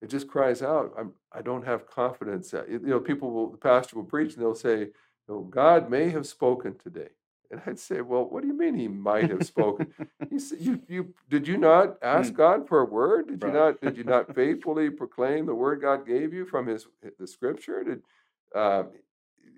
[0.00, 2.50] it just cries out, I'm, I don't have confidence.
[2.52, 4.90] That, you know, people will, the pastor will preach and they'll say,
[5.28, 7.10] "Oh, God may have spoken today,"
[7.54, 9.92] and I'd say, "Well, what do you mean He might have spoken?"
[10.30, 12.36] You, s- you, you did you not ask Mm.
[12.36, 13.28] God for a word?
[13.28, 16.86] Did you not did you not faithfully proclaim the word God gave you from His
[17.18, 17.84] the Scripture?
[17.84, 18.02] Did
[18.54, 18.84] uh,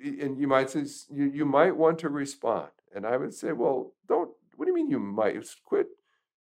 [0.05, 3.93] and you might say you you might want to respond, and I would say, well,
[4.09, 4.31] don't.
[4.57, 5.41] What do you mean you might?
[5.41, 5.87] Just Quit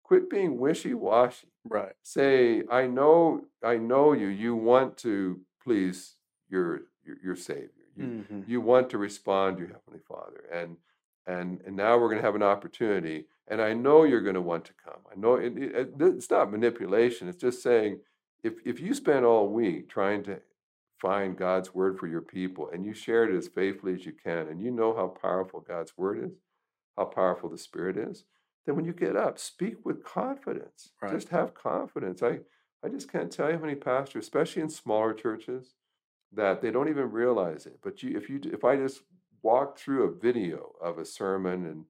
[0.04, 1.48] quit being wishy washy.
[1.68, 1.94] Right.
[2.04, 4.28] Say, I know I know you.
[4.28, 6.16] You want to please
[6.50, 7.70] your your, your Savior.
[7.96, 8.48] You, Mhm.
[8.48, 10.78] you want to respond to your heavenly father and
[11.28, 14.42] and and now we're going to have an opportunity and i know you're going to
[14.42, 18.00] want to come i know it, it, it- it's not manipulation it's just saying
[18.44, 20.40] if if you spend all week trying to
[21.02, 24.48] find god's word for your people and you share it as faithfully as you can
[24.48, 26.34] and you know how powerful god's word is
[26.98, 28.26] how powerful the spirit is
[28.66, 31.14] then when you get up speak with confidence Right.
[31.14, 32.40] just have confidence i
[32.84, 35.74] i just can't tell you how many pastors especially in smaller churches
[36.34, 37.80] that they don't even realize it.
[37.84, 39.02] But you, if you, if I just
[39.44, 41.86] walk through a video of a sermon and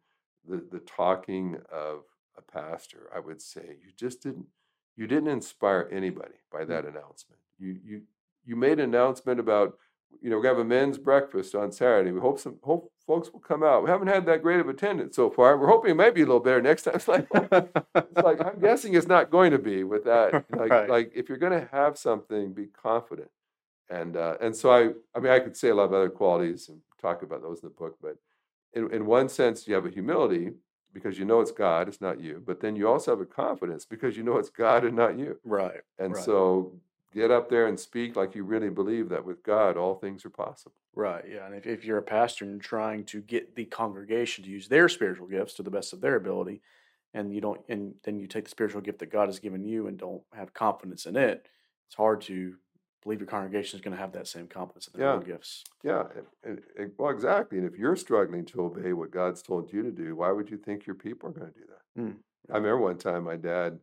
[0.48, 2.04] the the talking of
[2.38, 4.48] a pastor, I would say you just didn't,
[4.96, 6.68] you didn't inspire anybody by mm.
[6.68, 7.42] that announcement.
[7.60, 8.02] You you
[8.44, 9.78] you made an announcement about
[10.22, 12.12] you know, we have a men's breakfast on Saturday.
[12.12, 13.84] We hope some hope folks will come out.
[13.84, 15.58] We haven't had that great of attendance so far.
[15.58, 16.96] We're hoping it might be a little better next time.
[16.96, 20.46] It's like, oh, it's like I'm guessing it's not going to be with that.
[20.52, 20.90] Like, Right.
[20.90, 23.30] like if you're going to have something, be confident.
[23.92, 26.70] And uh, and so I I mean I could say a lot of other qualities
[26.70, 28.16] and talk about those in the book, but
[28.74, 30.52] in in one sense you have a humility
[30.94, 32.42] because you know it's God, it's not you.
[32.46, 35.38] But then you also have a confidence because you know it's God and not you.
[35.44, 35.82] Right.
[36.00, 36.24] And Right.
[36.24, 36.80] so
[37.14, 40.30] get up there and speak like you really believe that with God all things are
[40.30, 40.76] possible.
[40.96, 41.26] Right.
[41.30, 41.46] Yeah.
[41.46, 44.68] And if, if you're a pastor and you're trying to get the congregation to use
[44.68, 46.62] their spiritual gifts to the best of their ability,
[47.14, 49.88] and you don't, and then you take the spiritual gift that God has given you
[49.88, 51.46] and don't have confidence in it,
[51.88, 52.56] it's hard to
[53.04, 55.64] believe your congregation is going to have that same confidence in their own gifts.
[55.84, 56.04] Yeah,
[56.44, 57.58] and, and- well, exactly.
[57.58, 60.58] And if you're struggling to obey what God's told you to do, why would you
[60.58, 62.02] think your people are going to do that?
[62.02, 62.16] Mm,
[62.52, 63.80] I remember one time my dad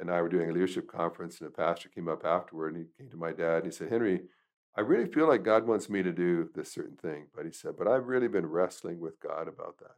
[0.00, 3.02] and I were doing a leadership conference, and a pastor came up afterward and he
[3.02, 4.22] came to my dad and he said, Henry,
[4.76, 7.26] I really feel like God wants me to do this certain thing.
[7.34, 9.94] But he said, but I've really been wrestling with God about that.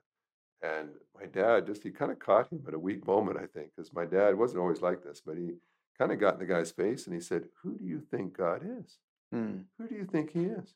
[0.63, 3.71] And my dad just, he kind of caught him at a weak moment, I think,
[3.75, 5.53] because my dad wasn't always like this, but he
[5.99, 8.63] kind of got in the guy's face and he said, Who do you think God
[8.63, 8.99] is?
[9.35, 10.75] mm, Who do you think he is?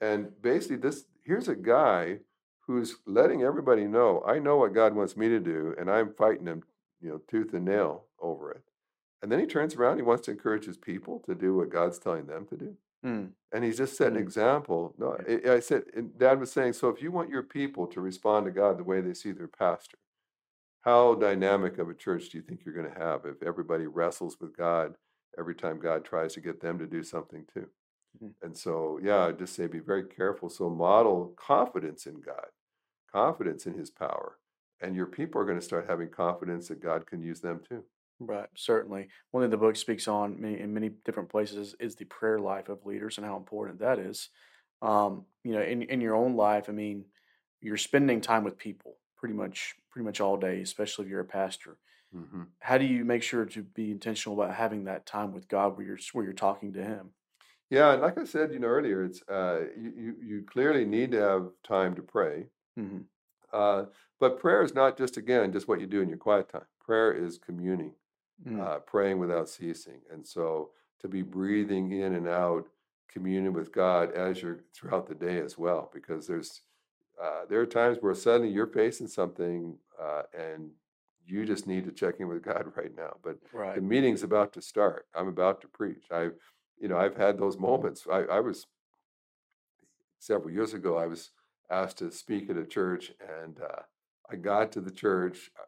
[0.00, 2.18] And basically, this here's a guy
[2.66, 6.46] who's letting everybody know, I know what God wants me to do, and I'm fighting
[6.46, 6.62] him,
[7.00, 8.62] you know, tooth and nail over it.
[9.22, 11.98] And then he turns around, he wants to encourage his people to do what God's
[11.98, 12.76] telling them to do.
[13.04, 14.20] mm, And he's just set an Mm.
[14.22, 14.94] example.
[14.98, 18.00] No, I, I said, and Dad was saying, so if you want your people to
[18.00, 19.96] respond to God the way they see their pastor,
[20.86, 24.38] how dynamic of a church do you think you're going to have if everybody wrestles
[24.40, 24.96] with God
[25.38, 27.70] every time God tries to get them to do something too?
[28.14, 28.34] Mhm.
[28.42, 30.50] And so, yeah, I just say be very careful.
[30.50, 32.48] So model confidence in God,
[33.12, 34.38] confidence in His power,
[34.80, 37.84] and your people are going to start having confidence that God can use them too.
[38.18, 38.48] right.
[38.56, 39.08] Certainly.
[39.30, 42.68] One thing the book speaks on many, in many different places is the prayer life
[42.68, 44.30] of leaders and how important that is.
[44.82, 47.06] Um, you know, in, in your own life, I mean,
[47.60, 51.24] you're spending time with people pretty much pretty much all day, especially if you're a
[51.24, 51.78] pastor.
[52.12, 55.76] hmm how do you make sure to be intentional about having that time with God
[55.76, 57.14] where you're where you're talking to Him?
[57.70, 61.20] Yeah, and like I said, you know earlier, it's uh, you, you clearly need to
[61.20, 62.48] have time to pray.
[62.76, 63.08] hmm
[63.52, 63.86] Uh,
[64.18, 66.66] but prayer is not just again just what you do in your quiet time.
[66.80, 67.94] Prayer is communing,
[68.46, 68.60] Mm.
[68.60, 72.68] uh, praying without ceasing, and so to be breathing in and out,
[73.08, 75.90] communing with God as you're throughout the day as well.
[75.92, 76.62] Because there's
[77.22, 80.70] uh, there are times where suddenly you're facing something uh, and
[81.24, 83.16] you just need to check in with God right now.
[83.22, 83.74] But Right.
[83.76, 85.06] the meeting's about to start.
[85.14, 86.06] I'm about to preach.
[86.10, 86.34] I've,
[86.80, 88.06] you know, I've had those moments.
[88.10, 88.66] I, I was
[90.18, 90.96] several years ago.
[90.96, 91.30] I was
[91.70, 93.82] asked to speak at a church, and uh,
[94.30, 95.50] I got to the church.
[95.58, 95.64] uh,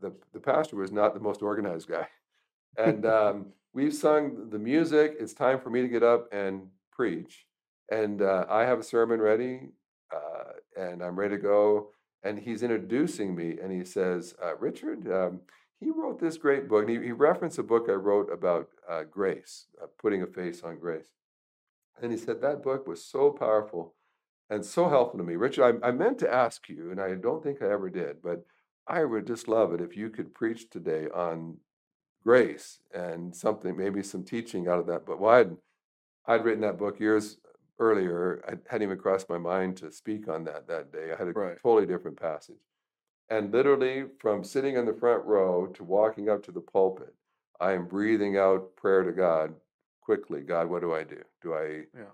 [0.00, 2.06] the The pastor was not the most organized guy,
[2.76, 5.16] and um, we've sung the music.
[5.18, 7.46] It's time for me to get up and preach,
[7.90, 9.70] and uh, I have a sermon ready,
[10.14, 11.90] uh, and I'm ready to go.
[12.22, 15.40] And he's introducing me, and he says, uh, "Richard." Um,
[15.80, 16.88] he wrote this great book.
[16.88, 20.62] And he, he referenced a book I wrote about uh, grace, uh, putting a face
[20.62, 21.12] on grace.
[22.00, 23.94] And he said that book was so powerful
[24.50, 25.36] and so helpful to me.
[25.36, 28.44] Richard, I, I meant to ask you, and I don't think I ever did, but
[28.86, 31.58] I would just love it if you could preach today on
[32.24, 35.04] grace and something, maybe some teaching out of that.
[35.06, 35.56] But well, I'd,
[36.26, 37.36] I'd written that book years
[37.78, 38.42] earlier.
[38.46, 41.12] I hadn't even crossed my mind to speak on that that day.
[41.12, 41.58] I had a Right.
[41.62, 42.60] totally different passage.
[43.30, 47.14] And literally, from sitting in the front row to walking up to the pulpit,
[47.60, 49.54] I am breathing out prayer to God
[50.00, 50.40] quickly.
[50.40, 51.22] God, what do I do?
[51.42, 52.12] Do I, Yeah.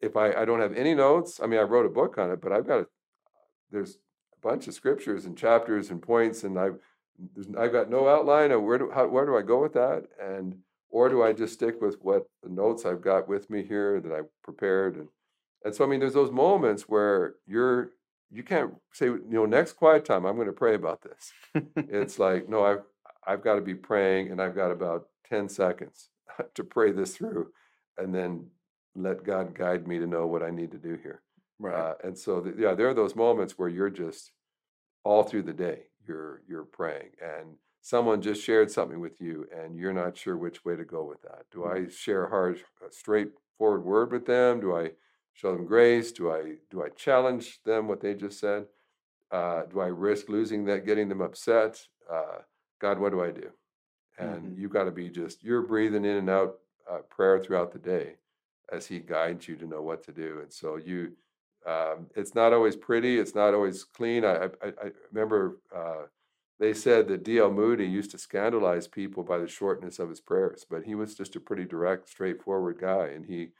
[0.00, 2.40] if I, I don't have any notes, I mean, I wrote a book on it,
[2.40, 2.88] but I've got, a,
[3.70, 3.96] there's
[4.34, 6.78] a bunch of scriptures and chapters and points, and I've,
[7.34, 10.06] there's, I've got no outline of where do, how, where do I go with that?
[10.20, 10.58] And,
[10.90, 14.12] or do I just stick with what the notes I've got with me here that
[14.12, 14.96] I've prepared?
[14.96, 15.08] And,
[15.64, 17.90] and so, I mean, there's those moments where you're,
[18.30, 21.32] you can't say, you know, next quiet time, I'm going to pray about this.
[21.76, 22.82] It's like, no, I've,
[23.26, 26.10] I've got to be praying and I've got about 10 seconds
[26.54, 27.48] to pray this through
[27.98, 28.46] and then
[28.94, 31.22] let God guide me to know what I need to do here.
[31.58, 31.74] right.
[31.74, 34.32] Uh, and so, th- yeah, there are those moments where you're just
[35.04, 39.78] all through the day, you're, you're praying and someone just shared something with you and
[39.78, 41.44] you're not sure which way to go with that.
[41.52, 42.58] Do I share a hard,
[42.90, 44.58] straightforward word with them?
[44.58, 44.90] Do I
[45.34, 46.10] show them grace?
[46.10, 48.66] Do I, do I challenge them what they just said?
[49.30, 51.86] Uh, do I risk losing that, getting them upset?
[52.12, 52.38] Uh,
[52.80, 53.52] God, what do I do?
[54.18, 54.58] And Mhm.
[54.58, 56.58] you've got to be just, you're breathing in and out
[56.90, 58.16] uh, prayer throughout the day
[58.72, 60.40] as He guides you to know what to do.
[60.40, 61.16] And so you,
[61.66, 64.24] um, it's not always pretty, it's not always clean.
[64.24, 66.06] I, I, I I remember uh,
[66.58, 67.50] they said that D.L.
[67.50, 71.36] Moody used to scandalize people by the shortness of his prayers, but he was just
[71.36, 73.08] a pretty direct, straightforward guy.
[73.08, 73.50] And he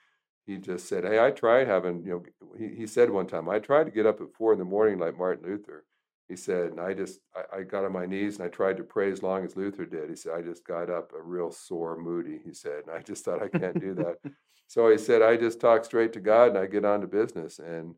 [0.46, 2.22] he just said, Hey, I tried having, you know,
[2.56, 4.98] he, he said one time, I tried to get up at four in the morning
[4.98, 5.84] like Martin Luther.
[6.28, 8.82] He said, and I just, I, I got on my knees and I tried to
[8.82, 10.08] pray as long as Luther did.
[10.08, 12.82] He said, I just got up a real sore moody, he said.
[12.86, 14.16] And I just thought, I can't do that.
[14.66, 17.58] so he said, I just talk straight to God and I get on to business.
[17.60, 17.94] And,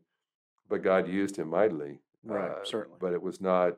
[0.67, 1.99] but God used him mightily.
[2.23, 2.97] Right, uh, certainly.
[2.99, 3.77] But it was not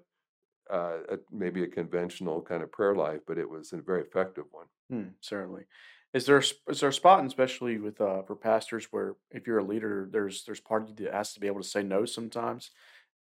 [0.72, 4.46] uh, a, maybe a conventional kind of prayer life, but it was a very effective
[4.52, 4.68] one.
[4.90, 5.66] Hmm, certainly.
[6.14, 9.64] Is there is there a spot, especially with uh, for pastors, where if you're a
[9.64, 12.72] leader, there's there's part of you that has to be able to say no sometimes.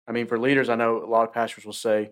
[0.08, 2.12] I mean, for leaders, I know a lot of pastors will say,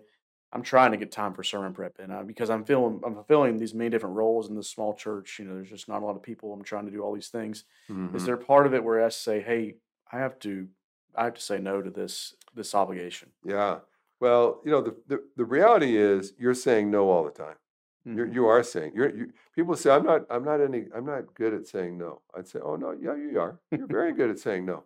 [0.52, 3.74] "I'm trying to get time for sermon prep," and because I'm feeling I'm fulfilling these
[3.74, 6.22] many different roles in this small church, you know, there's just not a lot of
[6.22, 6.52] people.
[6.52, 7.64] I'm trying to do all these things.
[7.90, 8.14] Mm-hmm.
[8.16, 9.74] Is there part of it where I say, "Hey,
[10.12, 10.68] I have to
[11.16, 13.30] I have to say no to this this obligation"?
[13.44, 13.80] Yeah.
[14.20, 17.56] Well, you know, the, the, the reality is you're saying no all the time.
[18.06, 18.18] Mm-hmm.
[18.18, 21.34] You're, you are saying you're, you, people say I'm not I'm not any I'm not
[21.34, 22.22] good at saying no.
[22.36, 23.58] I'd say, oh no, yeah, you are.
[23.70, 24.84] You're very good at saying no.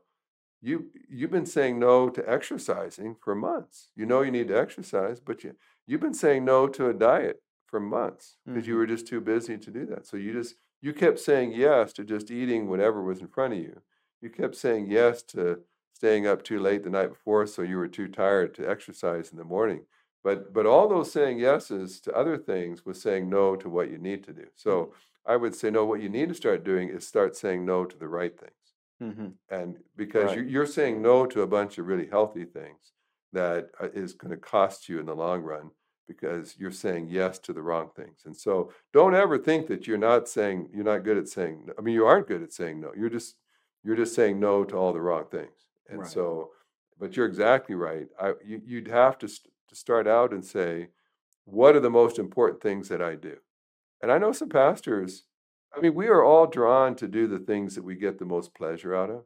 [0.60, 3.90] You you've been saying no to exercising for months.
[3.94, 5.54] You know you need to exercise, but you
[5.86, 8.70] you've been saying no to a diet for months because mm-hmm.
[8.70, 10.06] you were just too busy to do that.
[10.06, 13.60] So you just you kept saying yes to just eating whatever was in front of
[13.60, 13.80] you.
[14.20, 15.60] You kept saying yes to
[15.94, 19.38] staying up too late the night before so you were too tired to exercise in
[19.38, 19.86] the morning.
[20.22, 23.98] But but all those saying yeses to other things was saying no to what you
[23.98, 24.46] need to do.
[24.56, 25.32] So mm-hmm.
[25.32, 25.84] I would say no.
[25.84, 28.52] What you need to start doing is start saying no to the right things.
[29.02, 29.28] Mm-hmm.
[29.50, 30.46] And because right.
[30.46, 32.92] you're saying no to a bunch of really healthy things
[33.32, 35.70] that uh, going to cost you in the long run
[36.06, 38.22] because you're saying yes to the wrong things.
[38.24, 41.74] And so don't ever think that you're not saying you're not good at saying No.
[41.78, 42.92] I mean you aren't good at saying no.
[42.96, 43.36] You're just
[43.82, 45.63] you're just saying no to all the wrong things.
[45.88, 46.08] And right.
[46.08, 46.50] so
[46.98, 48.06] but you're exactly right.
[48.20, 50.88] I you, would have to st- to start out and say,
[51.44, 53.36] what are the most important things that I do?
[54.02, 55.24] And I know some pastors,
[55.76, 58.54] I mean, we are all drawn to do the things that we get the most
[58.54, 59.24] pleasure out of.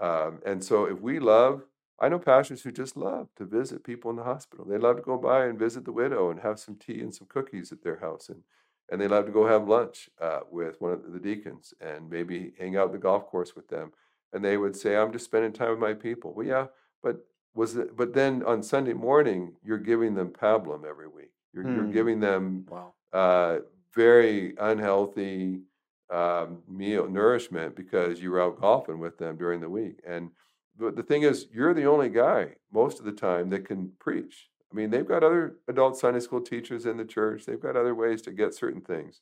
[0.00, 1.64] Um, and so if we love,
[1.98, 4.64] I know pastors who just love to visit people in the hospital.
[4.64, 7.26] They love to go by and visit the widow and have some tea and some
[7.26, 8.28] cookies at their house.
[8.28, 8.42] And,
[8.90, 12.52] and they love to go have lunch uh, with one of the deacons and maybe
[12.58, 13.92] hang out at the golf course with them.
[14.32, 16.32] And they would say, I'm just spending time with my people.
[16.34, 16.66] Well, yeah,
[17.02, 21.30] but was it, but then on Sunday morning, you're giving them pablum every week.
[21.52, 21.92] You're, you're hmm.
[21.92, 22.92] giving them wow.
[23.12, 23.58] uh,
[23.94, 25.62] very unhealthy
[26.10, 30.00] um, meal nourishment because you were out golfing with them during the week.
[30.06, 30.30] And
[30.78, 34.48] but the thing is, you're the only guy most of the time that can preach.
[34.70, 37.44] I mean, they've got other adult Sunday school teachers in the church.
[37.44, 39.20] They've got other ways to get certain things,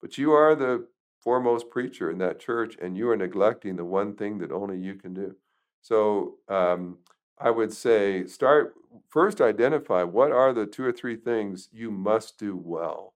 [0.00, 0.86] but you are the
[1.22, 4.94] foremost preacher in that church, and you are neglecting the one thing that only you
[4.94, 5.36] can do.
[5.80, 6.98] So um,
[7.38, 8.74] I would say start
[9.08, 13.14] first identify what are the two or three things you must do well.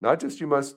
[0.00, 0.76] Not just you must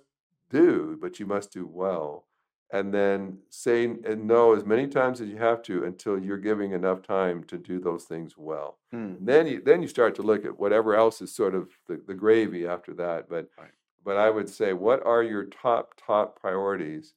[0.50, 2.26] do, but you must do well.
[2.72, 6.72] And then say and no as many times as you have to until you're giving
[6.72, 8.80] enough time to do those things well.
[8.92, 9.14] Hmm.
[9.20, 12.16] Then you then you start to look at whatever else is sort of the, the
[12.16, 13.30] gravy after that.
[13.30, 13.70] But right.
[14.04, 17.14] But I would say what are your top top priorities?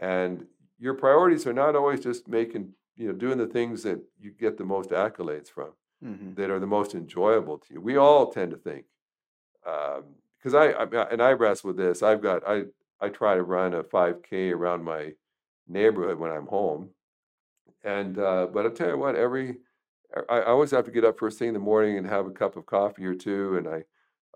[0.00, 0.46] And
[0.78, 4.58] your priorities are not always just making you know doing the things that you get
[4.58, 5.70] the most accolades from
[6.04, 6.34] mm-hmm.
[6.34, 8.84] that are the most enjoyable to you we all tend to think
[9.64, 12.64] because um, I, I and i wrestle with this i've got i
[13.00, 15.12] i try to run a 5k around my
[15.68, 16.90] neighborhood when i'm home
[17.84, 19.56] and uh, but i'll tell you what every
[20.28, 22.30] I, I always have to get up first thing in the morning and have a
[22.30, 23.84] cup of coffee or two and i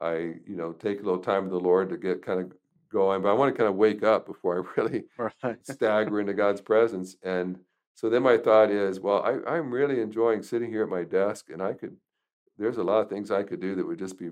[0.02, 2.52] i you know take a little time with the lord to get kind of
[2.90, 5.64] going but i want to kind of wake up before i really right.
[5.64, 7.58] stagger into god's presence and
[7.94, 11.50] so then my thought is, well, I, I'm really enjoying sitting here at my desk,
[11.50, 11.96] and I could,
[12.58, 14.30] there's a lot of things I could do that would just be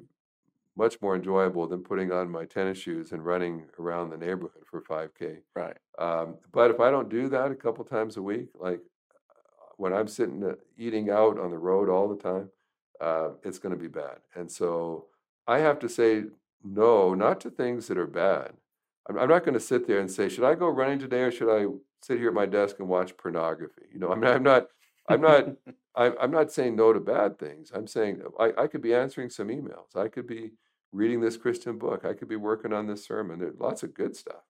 [0.77, 4.83] much more enjoyable than putting on my tennis shoes and running around the neighborhood for
[4.83, 5.39] 5K.
[5.55, 5.77] Right.
[5.99, 8.81] Um, but if I don't do that a couple times a week, like
[9.77, 12.51] when I'm sitting uh, eating out on the road all the time,
[13.01, 14.19] uh, it's going to be bad.
[14.35, 15.07] And so
[15.51, 16.25] I have to say
[16.63, 18.53] no, not to things that are bad.
[19.09, 21.31] I'm, I'm not going to sit there and say, should I go running today or
[21.31, 21.67] should I
[22.03, 23.87] sit here at my desk and watch pornography.
[23.93, 24.69] You know, I mean, I'm not,
[25.09, 25.49] I'm not,
[25.97, 27.73] I'm not saying no to bad things.
[27.75, 29.97] I'm saying I, I could be answering some emails.
[29.97, 30.53] I could be
[30.93, 32.05] reading this Christian book.
[32.05, 33.41] I could be working on this sermon.
[33.41, 34.43] There's lots of good stuff.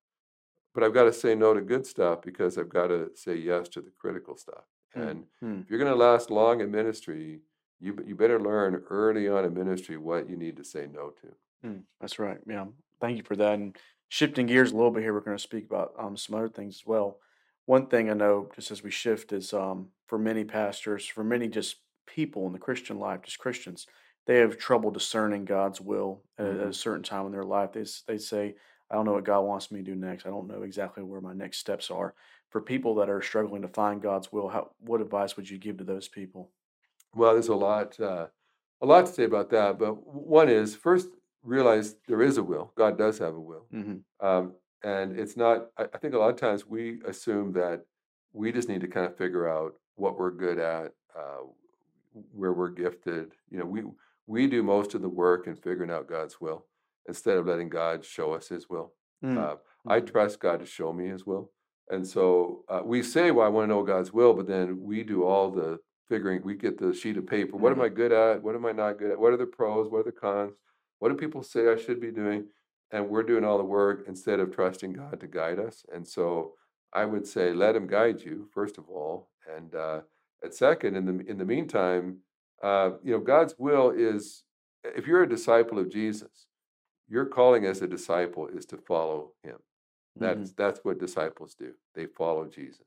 [0.75, 3.69] But I've got to say no to good stuff because I've got to say yes
[3.71, 4.65] to the critical stuff.
[4.95, 5.61] Hmm, and hmm.
[5.61, 7.41] if you're going to last long in ministry,
[7.81, 11.35] you, you better learn early on in ministry what you need to say no to.
[11.63, 11.79] Hmm.
[12.01, 12.39] That's right.
[12.47, 12.67] Yeah.
[13.01, 13.55] Thank you for that.
[13.55, 13.77] And
[14.09, 16.77] shifting gears a little bit here, we're going to speak about um, some other things
[16.77, 17.19] as well
[17.67, 21.47] one thing I know, just as we shift, is um, for many pastors, for many
[21.47, 23.87] just people in the Christian life, just Christians,
[24.27, 27.71] they have trouble discerning God's will at, at hmm a certain time in their life.
[27.71, 28.57] They they say,
[28.91, 30.27] "I don't know what God wants me to do next.
[30.27, 32.17] I don't know exactly where my next steps are."
[32.49, 35.77] For people that are struggling to find God's will, how what advice would you give
[35.79, 36.51] to those people?
[37.15, 38.27] Well, there's a lot, uh,
[38.81, 39.79] a lot to say about that.
[39.79, 41.09] But one is first
[41.43, 42.73] realize there is a will.
[42.77, 45.67] God does have a will, hmm um, and it's not.
[45.77, 47.85] I, I think a lot of times we assume that
[48.33, 51.43] we just need to kind of figure out what we're good at, uh,
[52.33, 53.33] where we're gifted.
[53.51, 53.83] You know, we
[54.27, 56.67] we do most of the work in figuring out God's will
[57.09, 58.93] instead of letting God show us His will.
[59.25, 59.57] mm Uh,
[59.87, 61.51] I trust God to show me His will.
[61.91, 65.03] And so uh, we say, well, I want to know God's will, but then we
[65.03, 65.79] do all the
[66.11, 66.43] figuring.
[66.45, 67.57] We get the sheet of paper.
[67.57, 67.81] What am.
[67.81, 68.43] I good at?
[68.43, 69.19] What am I not good at?
[69.19, 69.91] What are the pros?
[69.91, 70.53] What are the cons?
[70.99, 72.49] What do people say I should be doing?
[72.91, 75.85] And we're doing all the work instead of trusting God to guide us.
[75.95, 76.55] And so
[76.93, 79.31] I would say, let Him guide you, first of all.
[79.57, 80.01] And uh,
[80.45, 82.19] at second, in the, in the meantime,
[82.63, 84.43] uh, you know, God's will is,
[84.85, 86.47] if you're a disciple of Jesus,
[87.09, 89.57] your calling as a disciple is to follow Him.
[90.17, 91.73] That's that's what disciples do.
[91.95, 92.87] They follow Jesus.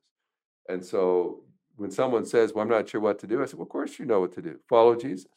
[0.69, 1.43] And so
[1.75, 3.99] when someone says, "Well, I'm not sure what to do," I said, "Well, of course
[3.99, 4.59] you know what to do.
[4.69, 5.27] Follow Jesus.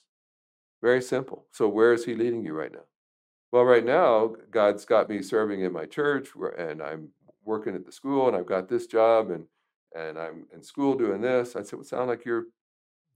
[0.83, 1.47] Very simple.
[1.53, 2.85] So where is he leading you right now?
[3.53, 7.11] Well, right now, God's got me serving in my church and I'm
[7.45, 9.47] working at the school and I've got this job and
[9.95, 11.57] and I'm in school doing this.
[11.57, 12.47] I said, "Well, sound like you're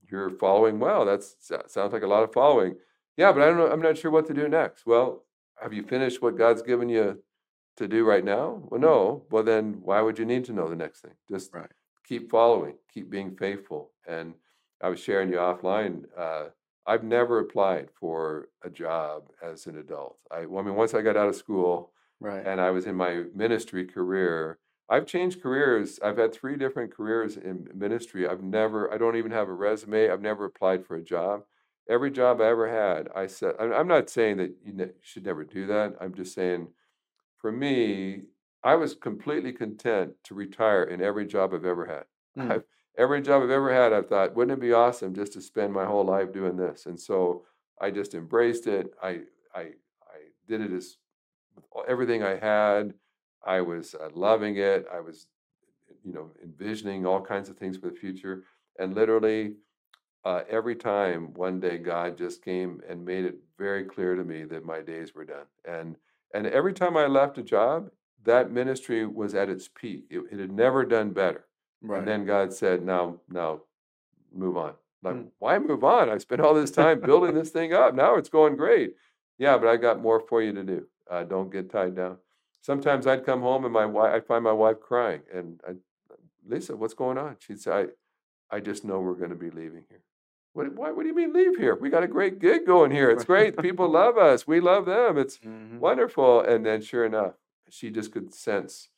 [0.09, 1.05] you're following well.
[1.05, 2.77] That's so- sounds like a lot of following."
[3.17, 3.67] Yeah, but I don't know.
[3.71, 4.85] I'm not sure what to do next.
[4.85, 5.25] Well,
[5.61, 7.23] have you finished what God's given you
[7.77, 8.63] to do right now?
[8.69, 9.25] Well, no.
[9.31, 11.15] Well, then why would you need to know the next thing?
[11.29, 11.71] Just Right.
[12.03, 13.91] Keep following, keep being faithful.
[14.07, 14.33] And
[14.81, 16.05] I was sharing you offline.
[16.17, 16.49] Uh,
[16.85, 20.17] I've never applied for a job as an adult.
[20.31, 22.45] I, well, I mean, once I got out of school Right.
[22.45, 25.99] and I was in my ministry career, I've changed careers.
[26.03, 28.27] I've had three different careers in ministry.
[28.27, 30.09] I've never, I don't even have a resume.
[30.09, 31.43] I've never applied for a job.
[31.89, 35.43] Every job I ever had, I said, I'm not saying that you ne- should never
[35.43, 35.95] do that.
[35.99, 36.67] I'm just saying
[37.37, 38.23] for me,
[38.63, 42.05] I was completely content to retire in every job I've ever had.
[42.37, 42.49] Mm.
[42.49, 42.63] I've,
[42.97, 45.83] every job I've ever had, I've thought, wouldn't it be awesome just to spend my
[45.85, 46.85] whole life doing this?
[46.85, 47.43] And so
[47.81, 48.93] I just embraced it.
[49.03, 49.61] I I
[50.07, 50.95] I did it as
[51.87, 52.93] everything I had.
[53.45, 54.85] I was uh, loving it.
[54.91, 55.27] I was,
[56.03, 58.43] you know, envisioning all kinds of things for the future.
[58.79, 59.55] And literally,
[60.25, 64.43] uh, every time one day God just came and made it very clear to me
[64.45, 65.47] that my days were done.
[65.65, 65.97] And
[66.33, 67.89] and every time I left a job,
[68.23, 70.05] that ministry was at its peak.
[70.09, 71.45] It, it had never done better.
[71.81, 71.99] Right.
[71.99, 73.61] And then God said, "Now, now,
[74.33, 75.31] move on." Like, Mm.
[75.39, 76.09] why move on?
[76.09, 77.95] I spent all this time building this thing up.
[77.95, 78.95] Now it's going great.
[79.39, 80.87] Yeah, but I got more for you to do.
[81.09, 82.17] Uh, don't get tied down.
[82.61, 85.71] Sometimes I'd come home and my wife, I'd find my wife crying, and I,
[86.47, 87.37] Lisa, what's going on?
[87.39, 87.71] She'd say,
[88.51, 90.01] I, I just know we're going to be leaving here.
[90.53, 91.75] What, why, what do you mean leave here?
[91.75, 93.09] We got a great gig going here.
[93.09, 93.57] It's great.
[93.61, 94.45] People love us.
[94.45, 95.17] We love them.
[95.17, 96.41] It's hmm wonderful.
[96.41, 97.33] And then, sure enough,
[97.71, 98.89] she just could sense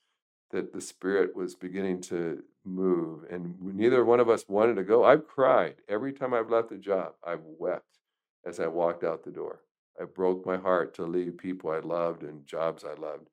[0.51, 5.03] that the spirit was beginning to move, and neither one of us wanted to go.
[5.03, 7.13] I've cried every time I've left a job.
[7.25, 7.99] I've wept
[8.45, 9.61] as I walked out the door.
[9.99, 13.29] I broke my heart to leave people I loved and jobs I loved,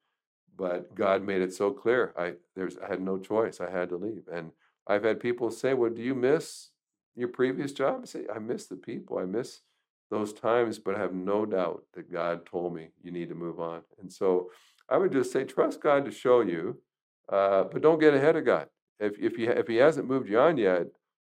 [0.57, 2.13] but God made it so clear.
[2.19, 3.61] I there's I had no choice.
[3.61, 4.53] I had to leave, and
[4.87, 6.71] I've had people say, "Well, do you miss
[7.15, 9.19] your previous job?" I say, "I miss the people.
[9.19, 9.63] I miss."
[10.11, 13.61] those times, but I have no doubt that God told me you need to move
[13.61, 13.83] on.
[14.01, 14.51] And so
[14.91, 16.83] I would just say, trust God to show you,
[17.29, 18.69] uh, but don't get ahead of God.
[18.99, 20.89] If if he if He hasn't moved you on yet,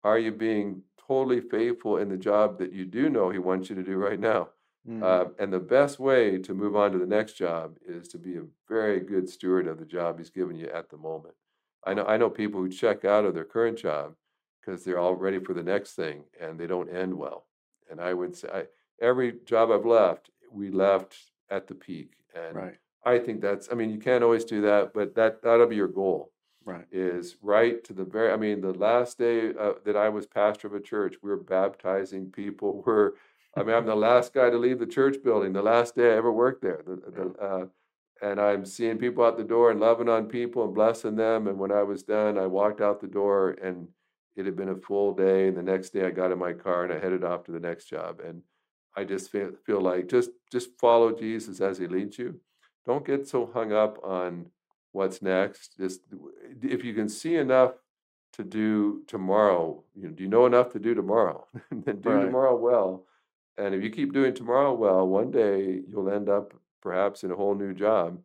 [0.04, 3.76] are you being totally faithful in the job that you do know He wants you
[3.76, 4.50] to do right now?
[4.86, 8.18] hmm Uh, and the best way to move on to the next job is to
[8.20, 11.36] be a very good steward of the job He's given you at the moment.
[11.86, 14.16] I know I know people who check out of their current job
[14.62, 17.48] because they're all ready for the next thing and they don't end well.
[17.90, 18.68] And I would say I,
[19.00, 22.78] every job I've left, we left at the peak, and Right.
[23.06, 23.70] I think that's.
[23.72, 26.32] I mean, you can't always do that, but that that'll be your goal
[26.66, 26.86] Right.
[26.92, 30.66] is right to the very i mean the last day uh, that i was pastor
[30.66, 33.12] of a church we were baptizing people we're
[33.56, 36.16] i mean i'm the last guy to leave the church building the last day i
[36.18, 37.66] ever worked there the, the, uh,
[38.22, 41.58] and i'm seeing people out the door and loving on people and blessing them and
[41.60, 43.88] when i was done i walked out the door and
[44.36, 46.84] it had been a full day and the next day i got in my car
[46.84, 48.42] and i headed off to the next job and
[48.96, 52.40] i just feel, feel like just just follow jesus as he leads you
[52.86, 54.48] don't get so hung up on
[54.92, 55.78] what's next.
[55.78, 56.02] Just
[56.62, 57.74] if you can see enough
[58.34, 61.48] to do tomorrow, you know, do you know enough to do tomorrow?
[61.72, 62.26] then do Right.
[62.26, 63.06] tomorrow well.
[63.58, 67.36] And if you keep doing tomorrow well, one day you'll end up perhaps in a
[67.36, 68.20] whole new job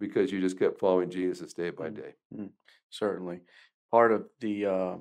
[0.00, 1.94] because you just kept following Jesus day by Mm.
[1.96, 2.14] day.
[2.34, 2.50] Mm,
[2.90, 3.40] certainly.
[3.90, 4.96] Part of the uh,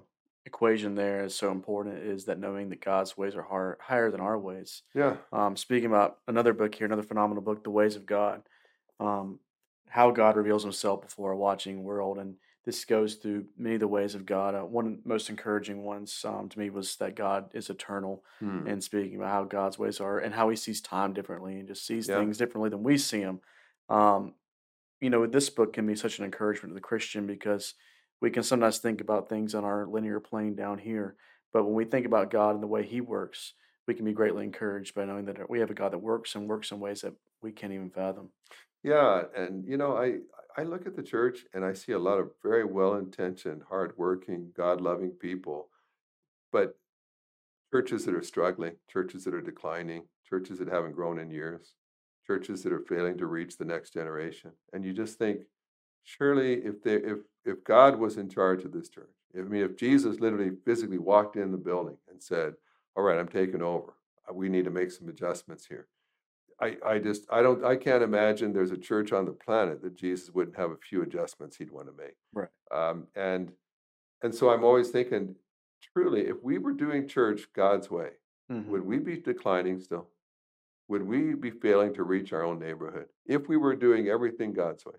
[0.45, 4.21] equation there is so important is that knowing that God's ways are higher, higher than
[4.21, 4.83] our ways.
[4.93, 5.17] Yeah.
[5.33, 8.43] Um, speaking about another book here, another phenomenal book, The Ways of God,
[8.99, 9.39] um,
[9.89, 12.17] how God reveals himself before a watching world.
[12.17, 12.35] And
[12.65, 14.53] this goes through many of the ways of God.
[14.55, 18.23] Uh, one of the most encouraging ones um, to me was that God is eternal
[18.39, 18.67] Hmm.
[18.67, 21.85] and speaking about how God's ways are and how he sees time differently and just
[21.85, 22.19] sees Yeah.
[22.19, 23.39] things differently than we see them.
[23.89, 24.33] Um,
[24.99, 27.75] you know, this book can be such an encouragement to the Christian because
[28.19, 31.15] we can sometimes think about things on our linear plane down here.
[31.53, 33.53] But when we think about God and the way he works,
[33.87, 36.49] we can be greatly encouraged by knowing that we have a God that works and
[36.49, 38.29] works in ways that we can't even fathom.
[38.87, 40.19] Yeah, and you know, I
[40.57, 45.11] I look at the church and I see a lot of very well-intentioned, hardworking, God-loving
[45.11, 45.67] people,
[46.53, 46.77] but
[47.73, 51.75] churches that are struggling, churches that are declining, churches that haven't grown in years,
[52.25, 54.51] churches that are failing to reach the next generation.
[54.71, 55.41] And you just think,
[56.05, 59.75] surely if they if if God was in charge of this church, I mean if
[59.75, 62.53] Jesus literally physically walked in the building and said,
[62.95, 63.95] All right, I'm taking over.
[64.33, 65.87] We need to make some adjustments here.
[66.59, 69.95] I, I just I don't I can't imagine there's a church on the planet that
[69.95, 72.15] Jesus wouldn't have a few adjustments he'd want to make.
[72.33, 72.49] Right.
[72.71, 73.51] Um, and
[74.23, 75.35] and so I'm always thinking,
[75.93, 78.11] truly, if we were doing church God's way,
[78.51, 78.65] Mhm.
[78.67, 80.09] would we be declining still?
[80.87, 84.85] Would we be failing to reach our own neighborhood if we were doing everything God's
[84.85, 84.95] way?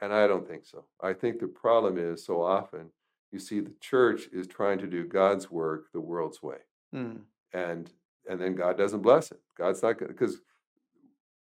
[0.00, 0.86] And I don't think so.
[1.00, 2.90] I think the problem is so often
[3.32, 6.58] you see the church is trying to do God's work the world's way
[6.94, 7.24] Mm.
[7.52, 7.92] and
[8.26, 9.42] and then God doesn't bless it.
[9.54, 10.40] God's not because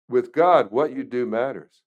[0.10, 1.82] with God, what you do matters,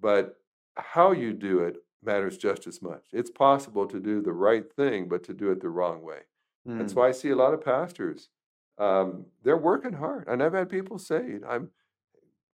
[0.00, 0.36] but
[0.76, 3.06] how you do it matters just as much.
[3.12, 6.20] It's possible to do the right thing, but to do it the wrong way.
[6.68, 6.90] Mm.
[6.90, 8.30] so I see a lot of pastors.
[8.78, 11.70] Um, they're working hard, and I've had people say, "I'm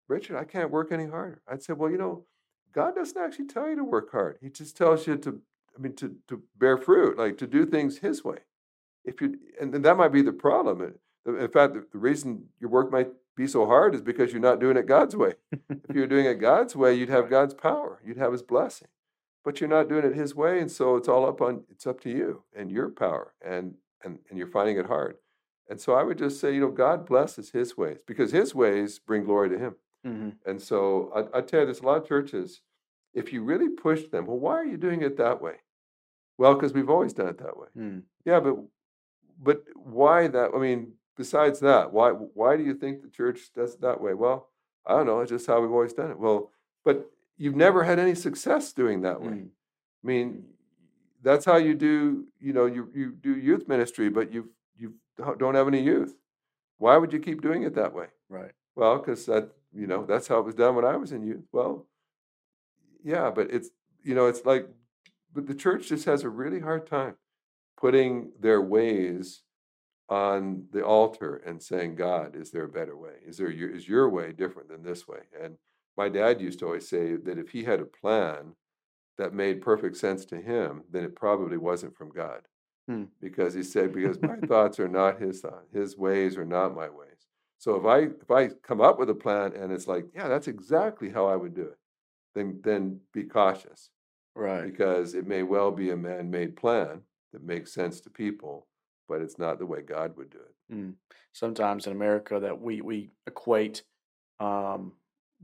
[0.07, 0.37] Richard.
[0.37, 2.25] I can't work any harder." I'd say, "Well, you know,
[2.73, 4.37] God doesn't actually tell you to work hard.
[4.41, 5.41] He just tells you to,
[5.75, 8.39] I mean, to to bear fruit, like to do things His way.
[9.03, 10.93] If you, and, and that might be the problem.
[11.25, 14.59] In fact, the, the reason your work might be so hard is because you're not
[14.59, 15.33] doing it God's way.
[15.69, 18.89] if you're doing it God's way, you'd have God's power, you'd have His blessing.
[19.43, 21.99] But you're not doing it His way, and so it's all up on it's up
[22.01, 25.17] to you and your power, and and and you're finding it hard.
[25.69, 28.99] And so I would just say, you know, God blesses His ways because His ways
[28.99, 29.75] bring glory to Him.
[30.05, 30.35] Mhm.
[30.45, 32.61] And so I, I tell you, there's a lot of churches.
[33.13, 35.55] If you really push them, well, why are you doing it that way?
[36.37, 37.67] Well, because we've always done it that way.
[37.77, 38.03] Mm.
[38.25, 38.57] Yeah, but
[39.41, 40.51] but why that?
[40.55, 44.13] I mean, besides that, why why do you think the church does it that way?
[44.13, 44.49] Well,
[44.85, 45.19] I don't know.
[45.21, 46.19] It's just how we've always done it.
[46.19, 46.51] Well,
[46.83, 49.29] but you've never had any success doing that way.
[49.29, 49.49] Mm.
[50.03, 50.43] I mean,
[51.21, 52.25] that's how you do.
[52.39, 54.95] You know, you you do youth ministry, but you you
[55.37, 56.17] don't have any youth.
[56.77, 58.07] Why would you keep doing it that way?
[58.29, 58.51] Right.
[58.75, 61.45] Well, because that you know that's how it was done when I was in youth.
[61.51, 61.85] Well,
[63.03, 63.69] yeah, but it's
[64.03, 64.67] you know it's like,
[65.33, 67.15] but the church just has a really hard time
[67.77, 69.41] putting their ways
[70.11, 73.15] on the altar and saying, God, is there a better way?
[73.25, 75.21] Is there your, is your way different than this way?
[75.41, 75.57] And
[75.97, 78.55] my dad used to always say that if he had a plan
[79.17, 82.41] that made perfect sense to him, then it probably wasn't from God.
[82.89, 83.05] Hmm.
[83.21, 86.89] Because he said, because my thoughts are not his thoughts, his ways are not my
[86.89, 87.27] ways.
[87.59, 90.47] So if I if I come up with a plan and it's like, yeah, that's
[90.49, 91.77] exactly how I would do it,
[92.35, 93.91] then then be cautious
[94.35, 94.63] Right.
[94.63, 97.01] because it may well be a man-made plan
[97.33, 98.67] that makes sense to people,
[99.11, 100.73] but it's not the way God would do it.
[100.73, 100.93] Mm.
[101.33, 103.83] Sometimes in America, that we we equate
[104.39, 104.93] um,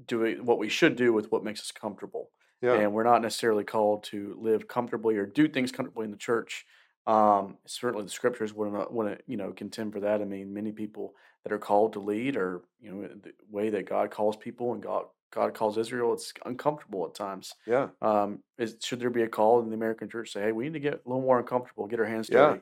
[0.05, 3.65] doing what we should do with what makes us comfortable, Yeah, and we're not necessarily
[3.65, 6.65] called to live comfortably or do things comfortably in the church.
[7.05, 10.21] Um, certainly, the scriptures wouldn't wouldn't you know contend for that.
[10.21, 11.13] I mean, many people
[11.43, 14.81] that are called to lead, or you know, the way that God calls people and
[14.81, 17.53] God God calls Israel, it's uncomfortable at times.
[17.65, 20.63] yeah, Um, is should there be a call in the American church say, hey, we
[20.65, 22.57] need to get a little more uncomfortable, get our hands yeah.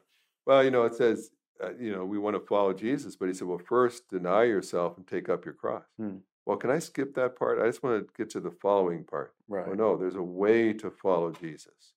[0.45, 1.31] Well, you know, it says,
[1.63, 4.97] uh, you know, we want to follow Jesus, but he said, well, first deny yourself
[4.97, 5.83] and take up your cross.
[5.97, 6.17] Hmm.
[6.45, 7.59] Well, can I skip that part?
[7.59, 9.33] I just want to get to the following part.
[9.47, 9.65] Right.
[9.67, 11.93] Oh, no, there's a way to follow Jesus.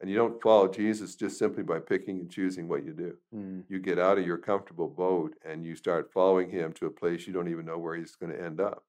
[0.00, 3.14] And you don't follow Jesus just simply by picking and choosing what you do.
[3.32, 6.90] Mm, You get out of your comfortable boat and you start following him to a
[6.90, 8.82] place you don't even know where he's going to end up.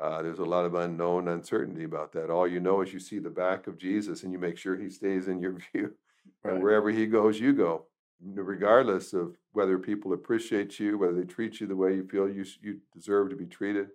[0.00, 2.30] Uh, there's a lot of unknown uncertainty about that.
[2.30, 4.88] All you know is you see the back of Jesus and you make sure he
[4.88, 5.94] stays in your view.
[6.44, 6.54] right.
[6.54, 7.86] And wherever he goes, you go,
[8.22, 12.44] regardless of whether people appreciate you, whether they treat you the way you feel you,
[12.62, 13.88] you deserve to be treated,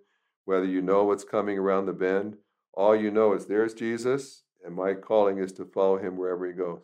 [0.44, 2.36] whether you know what's coming around the bend.
[2.74, 6.52] All you know is there's Jesus, and my calling is to follow him wherever he
[6.52, 6.80] goes.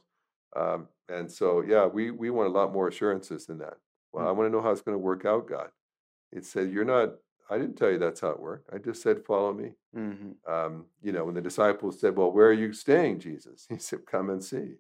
[0.57, 3.75] Um, and so, yeah, we, we want a lot more assurances than that.
[4.13, 4.37] Well, I Mm.
[4.37, 5.71] want to know how it's going to work out, God.
[6.33, 7.15] It said, You're not,
[7.51, 8.71] I didn't tell you that's how it worked.
[8.73, 9.73] I just said, Follow me.
[9.95, 13.67] hmm Um, you know, when the disciples said, Well, where are you staying, Jesus?
[13.71, 14.77] He said, Come and see.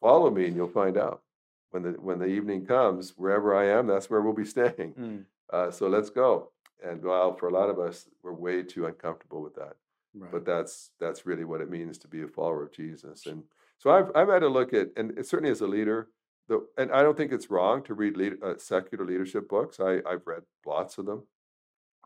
[0.00, 1.22] Follow me and you'll find out.
[1.70, 4.94] When the when the evening comes, wherever I am, that's where we'll be staying.
[4.98, 6.50] Mm, Uh, so let's go.
[6.84, 9.76] And while for a lot of us, we're way too uncomfortable with that.
[10.12, 10.32] right.
[10.32, 13.26] But that's that's really what it means to be a follower of Jesus.
[13.26, 13.44] And
[13.78, 16.08] so I've I've had to look at, and certainly as a leader,
[16.48, 19.78] the and I don't think it's wrong to read lead, uh, secular leadership books.
[19.78, 21.22] I I've read lots of them,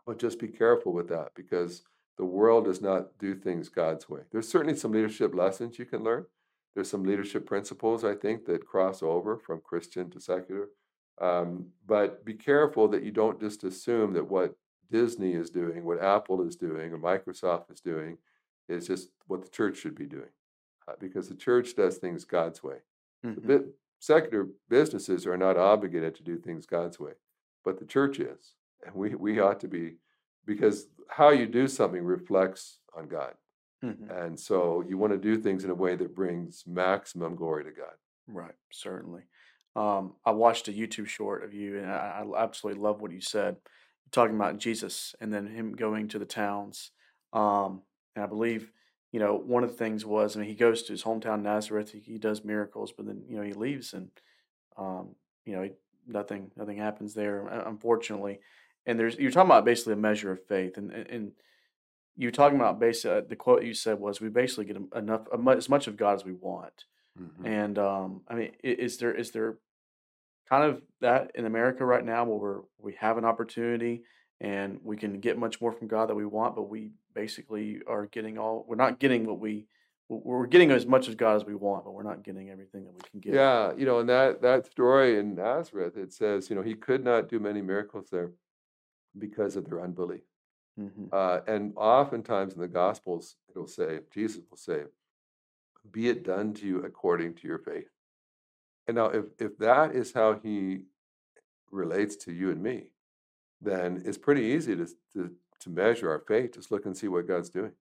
[0.05, 1.81] but just be careful with that because
[2.17, 4.21] the world does not do things God's way.
[4.31, 6.25] There's certainly some leadership lessons you can learn.
[6.73, 10.69] There's some leadership principles I think that cross over from Christian to secular.
[11.19, 14.55] Um, but be careful that you don't just assume that what
[14.89, 18.17] Disney is doing, what Apple is doing, or Microsoft is doing,
[18.67, 20.29] is just what the church should be doing,
[20.87, 22.77] uh, because the church does things God's way.
[23.21, 23.47] The Mhm.
[23.47, 27.13] bi- secular businesses are not obligated to do things God's way,
[27.63, 28.55] but the church is,
[28.85, 29.97] and we we ought to be,
[30.45, 33.37] because how you do something reflects on God,
[33.83, 34.09] Mhm.
[34.11, 37.71] and so you want to do things in a way that brings maximum glory to
[37.71, 37.95] God.
[38.27, 39.23] Right, certainly.
[39.75, 43.21] Um, I watched a YouTube short of you, and I, I absolutely love what you
[43.21, 43.57] said.
[44.11, 46.91] Talking about Jesus and then him going to the towns.
[47.33, 47.81] Um,
[48.15, 48.71] and I believe,
[49.11, 51.91] you know, one of the things was, I mean, he goes to his hometown Nazareth.
[51.91, 54.11] He, he does miracles, but then you know he leaves, and
[54.77, 55.15] um,
[55.45, 55.71] you know, he,
[56.07, 58.39] nothing, nothing happens there, unfortunately.
[58.85, 61.31] And there's you're talking about basically a measure of faith, and and,
[62.15, 65.27] and you're talking about basically uh, the quote you said was, "We basically get enough,
[65.55, 66.85] as much of God as we want."
[67.45, 69.57] And um, I mean, is there is there
[70.49, 74.03] kind of that in America right now where we're, we have an opportunity
[74.39, 78.07] and we can get much more from God that we want, but we basically are
[78.07, 79.67] getting all we're not getting what we
[80.09, 82.93] we're getting as much of God as we want, but we're not getting everything that
[82.93, 83.33] we can get.
[83.33, 87.03] Yeah, you know, and that that story in Nazareth, it says, you know, he could
[87.03, 88.31] not do many miracles there
[89.17, 90.21] because of their unbelief.
[90.77, 94.85] Hmm Uh, and oftentimes in the Gospels, it'll say, Jesus will say,
[95.91, 97.91] "Be it done to you according to your faith."
[98.87, 100.85] And now, if if that is how he
[101.71, 102.91] relates to you and me,
[103.61, 106.53] then it's pretty easy to to, to measure our faith.
[106.53, 107.75] Just look and see what God's doing.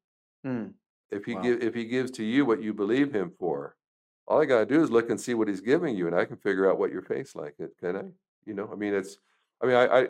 [0.44, 0.74] Mm,
[1.10, 1.42] If he Wow.
[1.42, 3.76] give if he gives to you what you believe him for,
[4.26, 6.36] all I gotta do is look and see what he's giving you, and I can
[6.36, 7.56] figure out what your faith's like.
[7.58, 8.12] It can I?
[8.46, 9.18] You know, I mean, it's.
[9.60, 10.08] I mean, I, I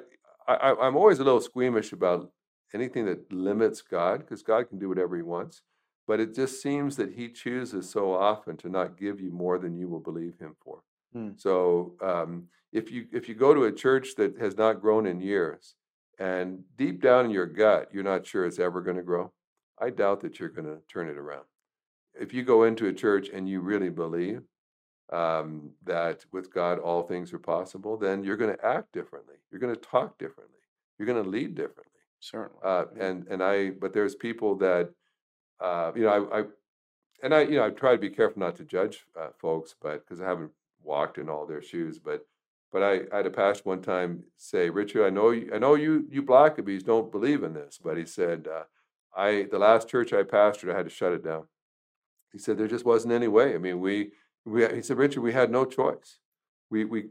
[0.49, 2.33] I- I'm always a little squeamish about
[2.75, 5.62] anything that limits God, because God can do whatever He wants.
[6.07, 9.77] But it just seems that He chooses so often to not give you more than
[9.77, 10.83] you will believe Him for.
[11.14, 11.41] Mm.
[11.41, 15.21] So um, if you if you go to a church that has not grown in
[15.21, 15.75] years,
[16.18, 19.33] and deep down in your gut you're not sure it's ever going to grow,
[19.79, 21.45] I doubt that you're going to turn it around.
[22.14, 24.43] If you go into a church and you really believe
[25.12, 29.37] um, that with God all things are possible, then you're going to act differently.
[29.51, 30.59] You're going to talk differently.
[30.99, 31.87] You're going to lead differently.
[32.21, 32.61] Certainly.
[32.62, 33.07] Uh, Yeah.
[33.07, 34.91] and and I, but there's people that,
[35.61, 36.45] uh, you know, I, I,
[37.23, 40.07] and I, you know, I try to be careful not to judge uh, folks, but
[40.07, 40.53] because I haven't
[40.83, 42.27] walked in all their shoes, but,
[42.73, 45.75] but I, I had a pastor one time say, Richard, I know you, I know
[45.75, 48.62] you, you Blackabys don't believe in this, but he said, uh,
[49.14, 51.45] I, the last church I pastored, I had to shut it down.
[52.33, 53.55] He said there just wasn't any way.
[53.55, 54.12] I mean, we,
[54.47, 56.18] we, he said, Richard, we had no choice.
[56.71, 57.07] We, we,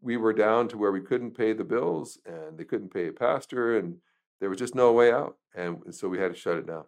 [0.00, 3.12] we were down to where we couldn't pay the bills, and they couldn't pay a
[3.12, 3.98] pastor, and
[4.42, 5.36] there was just no way out.
[5.54, 6.82] And so we had to shut it down.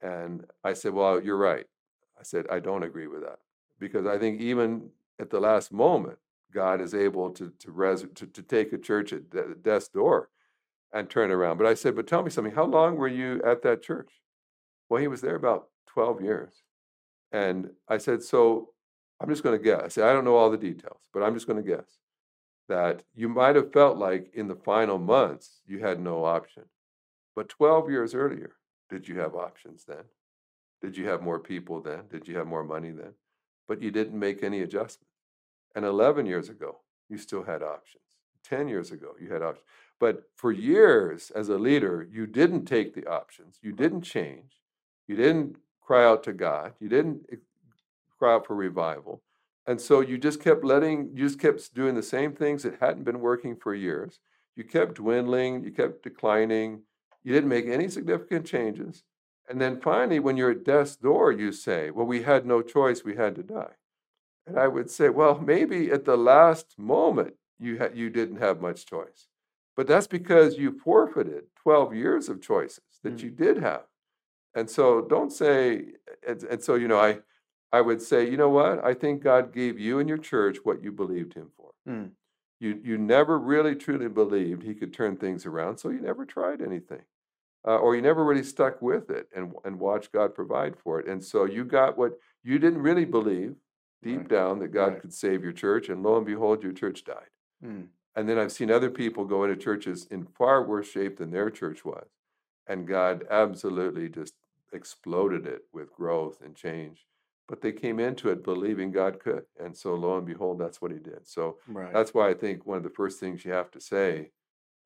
[0.00, 1.66] And I said, Well, you're right.
[2.18, 3.40] I said, I don't agree with that.
[3.80, 6.18] Because I think even at the last moment,
[6.54, 10.28] God is able to to, res- to, to take a church at de- death's door
[10.92, 11.58] and turn around.
[11.58, 12.54] But I said, But tell me something.
[12.54, 14.12] How long were you at that church?
[14.88, 16.62] Well, he was there about 12 years.
[17.32, 18.68] And I said, So
[19.20, 19.82] I'm just going to guess.
[19.82, 21.98] I said, I don't know all the details, but I'm just going to guess
[22.68, 26.62] that you might have felt like in the final months you had no option.
[27.36, 28.56] But 12 years earlier,
[28.88, 30.04] did you have options then?
[30.80, 32.04] Did you have more people then?
[32.10, 33.12] Did you have more money then?
[33.68, 35.12] But you didn't make any adjustments.
[35.74, 36.78] And 11 years ago,
[37.10, 38.02] you still had options.
[38.44, 39.66] 10 years ago, you had options.
[40.00, 43.58] But for years as a leader, you didn't take the options.
[43.62, 44.62] You didn't change.
[45.06, 46.72] You didn't cry out to God.
[46.80, 47.36] You didn't eh,
[48.18, 49.22] cry out for revival.
[49.66, 53.04] And so you just kept letting, you just kept doing the same things that hadn't
[53.04, 54.20] been working for years.
[54.54, 56.82] You kept dwindling, you kept declining,
[57.26, 59.02] you didn't make any significant changes.
[59.50, 63.02] And then finally, when you're at death's door, you say, Well, we had no choice,
[63.04, 63.74] we had to die.
[64.46, 68.60] And I would say, Well, maybe at the last moment you, ha- you didn't have
[68.60, 69.26] much choice.
[69.76, 73.22] But that's because you forfeited 12 years of choices that Mm.
[73.24, 73.82] you did have.
[74.54, 75.94] And so don't say,
[76.26, 77.18] and, and so, you know, I,
[77.72, 78.84] I would say, you know what?
[78.84, 81.70] I think God gave you and your church what you believed Him for.
[81.88, 82.10] Mm.
[82.60, 86.62] You, you never really truly believed He could turn things around, so you never tried
[86.62, 87.02] anything.
[87.66, 91.08] Uh, or you never really stuck with it and, and watched God provide for it.
[91.08, 92.12] And so you got what
[92.44, 93.56] you didn't really believe,
[94.02, 94.28] deep Right.
[94.28, 95.00] down that God Right.
[95.00, 97.30] could save your church, and lo and behold, your church died.
[97.64, 97.88] Mm.
[98.14, 101.50] And then I've seen other people go into churches in far worse shape than their
[101.50, 102.08] church was.
[102.68, 104.34] And God absolutely just
[104.72, 107.06] exploded it with growth and change.
[107.48, 109.44] But they came into it believing God could.
[109.58, 111.26] And so lo and behold, that's what he did.
[111.26, 111.92] So Right.
[111.92, 114.30] that's why I think one of the first things you have to say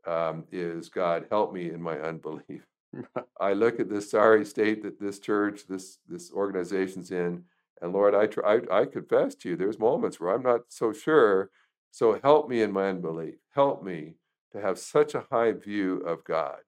[0.07, 2.67] um, is, God, help me in my unbelief.
[3.41, 7.45] I look at this sorry state that this church, this this organization's in,
[7.81, 10.93] and Lord, I try, I, I confess to you, there's moments where I'm not so
[10.93, 11.51] sure.
[11.91, 13.35] So help me in my unbelief.
[13.55, 14.15] Help me
[14.53, 16.59] to have such a high view of God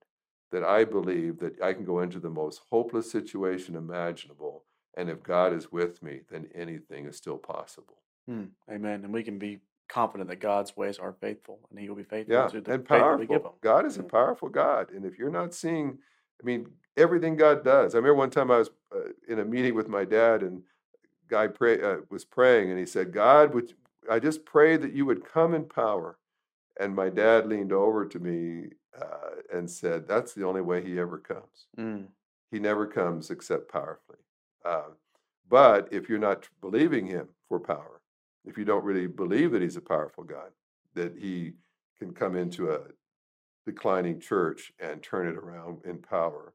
[0.51, 4.65] that I believe that I can go into the most hopeless situation imaginable,
[4.95, 7.97] and if God is with me, then anything is still possible.
[8.29, 8.49] Mm.
[8.71, 9.03] Amen.
[9.03, 9.59] And we can be
[9.89, 12.87] confident that God's ways are faithful, and He will be faithful Yeah, to the and
[12.87, 13.41] faith that we give Him.
[13.41, 13.57] powerful.
[13.61, 15.97] God is a powerful God, and if you're not seeing,
[16.41, 16.67] I mean,
[16.97, 17.95] everything God does.
[17.95, 20.63] I remember one time I was uh, in a meeting with my dad, and
[21.27, 23.73] guy pray uh, was praying, and he said, "God, would
[24.09, 26.17] I just pray that you would come in power?"
[26.79, 28.69] And my dad leaned over to me
[28.99, 31.67] uh, and said, "That's the only way He ever comes.
[31.77, 32.07] Mm.
[32.51, 34.19] He never comes except powerfully.
[34.63, 34.91] Uh,
[35.49, 38.01] but if you're not believing Him for power,
[38.45, 40.51] if you don't really believe that He's a powerful God,
[40.93, 41.53] that He
[41.97, 42.81] can come into a
[43.65, 46.53] declining church and turn it around in power,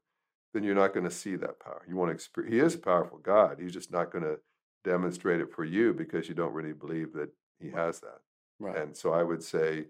[0.53, 1.83] then you're not going to see that power.
[1.87, 3.57] You want to experience, He is a powerful God.
[3.59, 4.39] He's just not going to
[4.83, 7.29] demonstrate it for you because you don't really believe that
[7.59, 8.21] He has that.
[8.59, 8.77] Right.
[8.77, 9.85] And so I would say,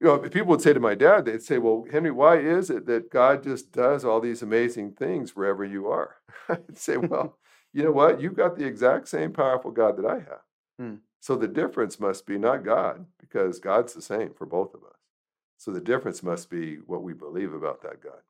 [0.00, 2.70] you know, if people would say to my dad, they'd say, Well, Henry, why is
[2.70, 6.16] it that God just does all these amazing things wherever you are?
[6.48, 7.38] I'd say, Well,
[7.72, 8.20] you know what?
[8.20, 10.42] You've got the exact same powerful God that I have.
[10.78, 10.94] Hmm.
[11.20, 14.95] So the difference must be not God, because God's the same for both of us.
[15.56, 18.20] So the difference must be what we believe about that God.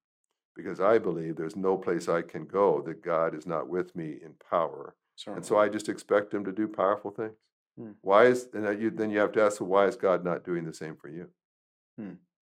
[0.54, 4.16] Because I believe there's no place I can go that God is not with me
[4.24, 4.94] in power.
[5.16, 5.38] Certainly.
[5.38, 7.36] And so I just expect him to do powerful things.
[7.78, 7.90] Hmm.
[8.00, 10.44] Why is and then you then you have to ask, well, why is God not
[10.44, 11.28] doing the same for you?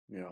[0.09, 0.31] Yeah,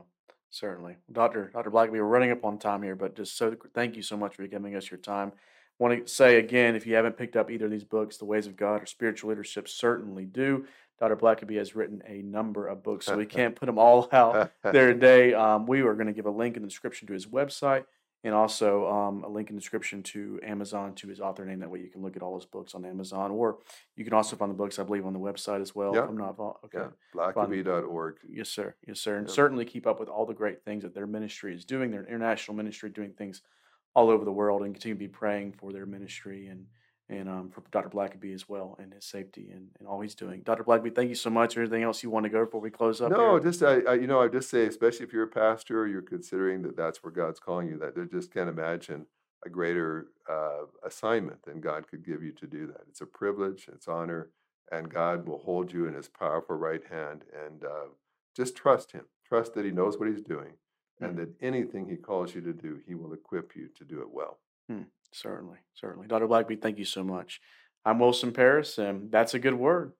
[0.49, 0.97] certainly.
[1.11, 1.51] Dr.
[1.53, 1.71] Dr.
[1.71, 4.45] Blackaby, we're running up on time here, but just so thank you so much for
[4.47, 5.31] giving us your time.
[5.77, 8.47] Want to say again, if you haven't picked up either of these books, The Ways
[8.47, 10.65] of God or Spiritual Leadership, certainly do.
[10.99, 11.15] Dr.
[11.15, 14.93] Blackaby has written a number of books, so we can't put them all out there
[14.93, 15.33] today.
[15.33, 17.85] Um, we are going to give a link in the description to his website
[18.23, 21.59] and also um, a link in the description to Amazon to his author name.
[21.59, 23.59] That way you can look at all his books on Amazon, or
[23.95, 25.95] you can also find the books, I believe, on the website as well.
[25.95, 26.03] Yeah.
[26.03, 26.79] If I'm not okay.
[26.79, 28.15] yeah, blackaby.org.
[28.29, 28.75] Yes, sir.
[28.85, 29.17] Yes, sir.
[29.17, 32.05] And certainly keep up with all the great things that their ministry is doing, their
[32.05, 33.41] international ministry, doing things
[33.95, 36.65] all over the world, and continue to be praying for their ministry and
[37.09, 37.89] and um, for Dr.
[37.89, 40.41] Blackaby as well and his safety and, and all he's doing.
[40.41, 40.63] Dr.
[40.63, 41.57] Blackaby, thank you so much.
[41.57, 43.11] Anything else you want to go before we close up?
[43.11, 43.39] No, here?
[43.39, 46.61] just I, I, you know, I just say, especially if you're a pastor, you're considering
[46.61, 47.79] that that's where God's calling you.
[47.79, 49.07] That they just can't imagine
[49.45, 52.81] a greater uh, assignment than God could give you to do that.
[52.89, 54.29] It's a privilege, it's honor,
[54.71, 57.23] and God will hold you in His powerful right hand.
[57.45, 57.87] And uh,
[58.35, 59.05] just trust Him.
[59.27, 60.53] Trust that He knows what He's doing,
[61.01, 64.11] and that anything He calls you to do, He will equip you to do it
[64.11, 64.39] well.
[65.11, 66.07] Certainly, certainly.
[66.07, 66.27] Dr.
[66.27, 67.41] Blackaby, thank you so much.
[67.85, 69.93] I'm Wilson Paris, and that's a good word.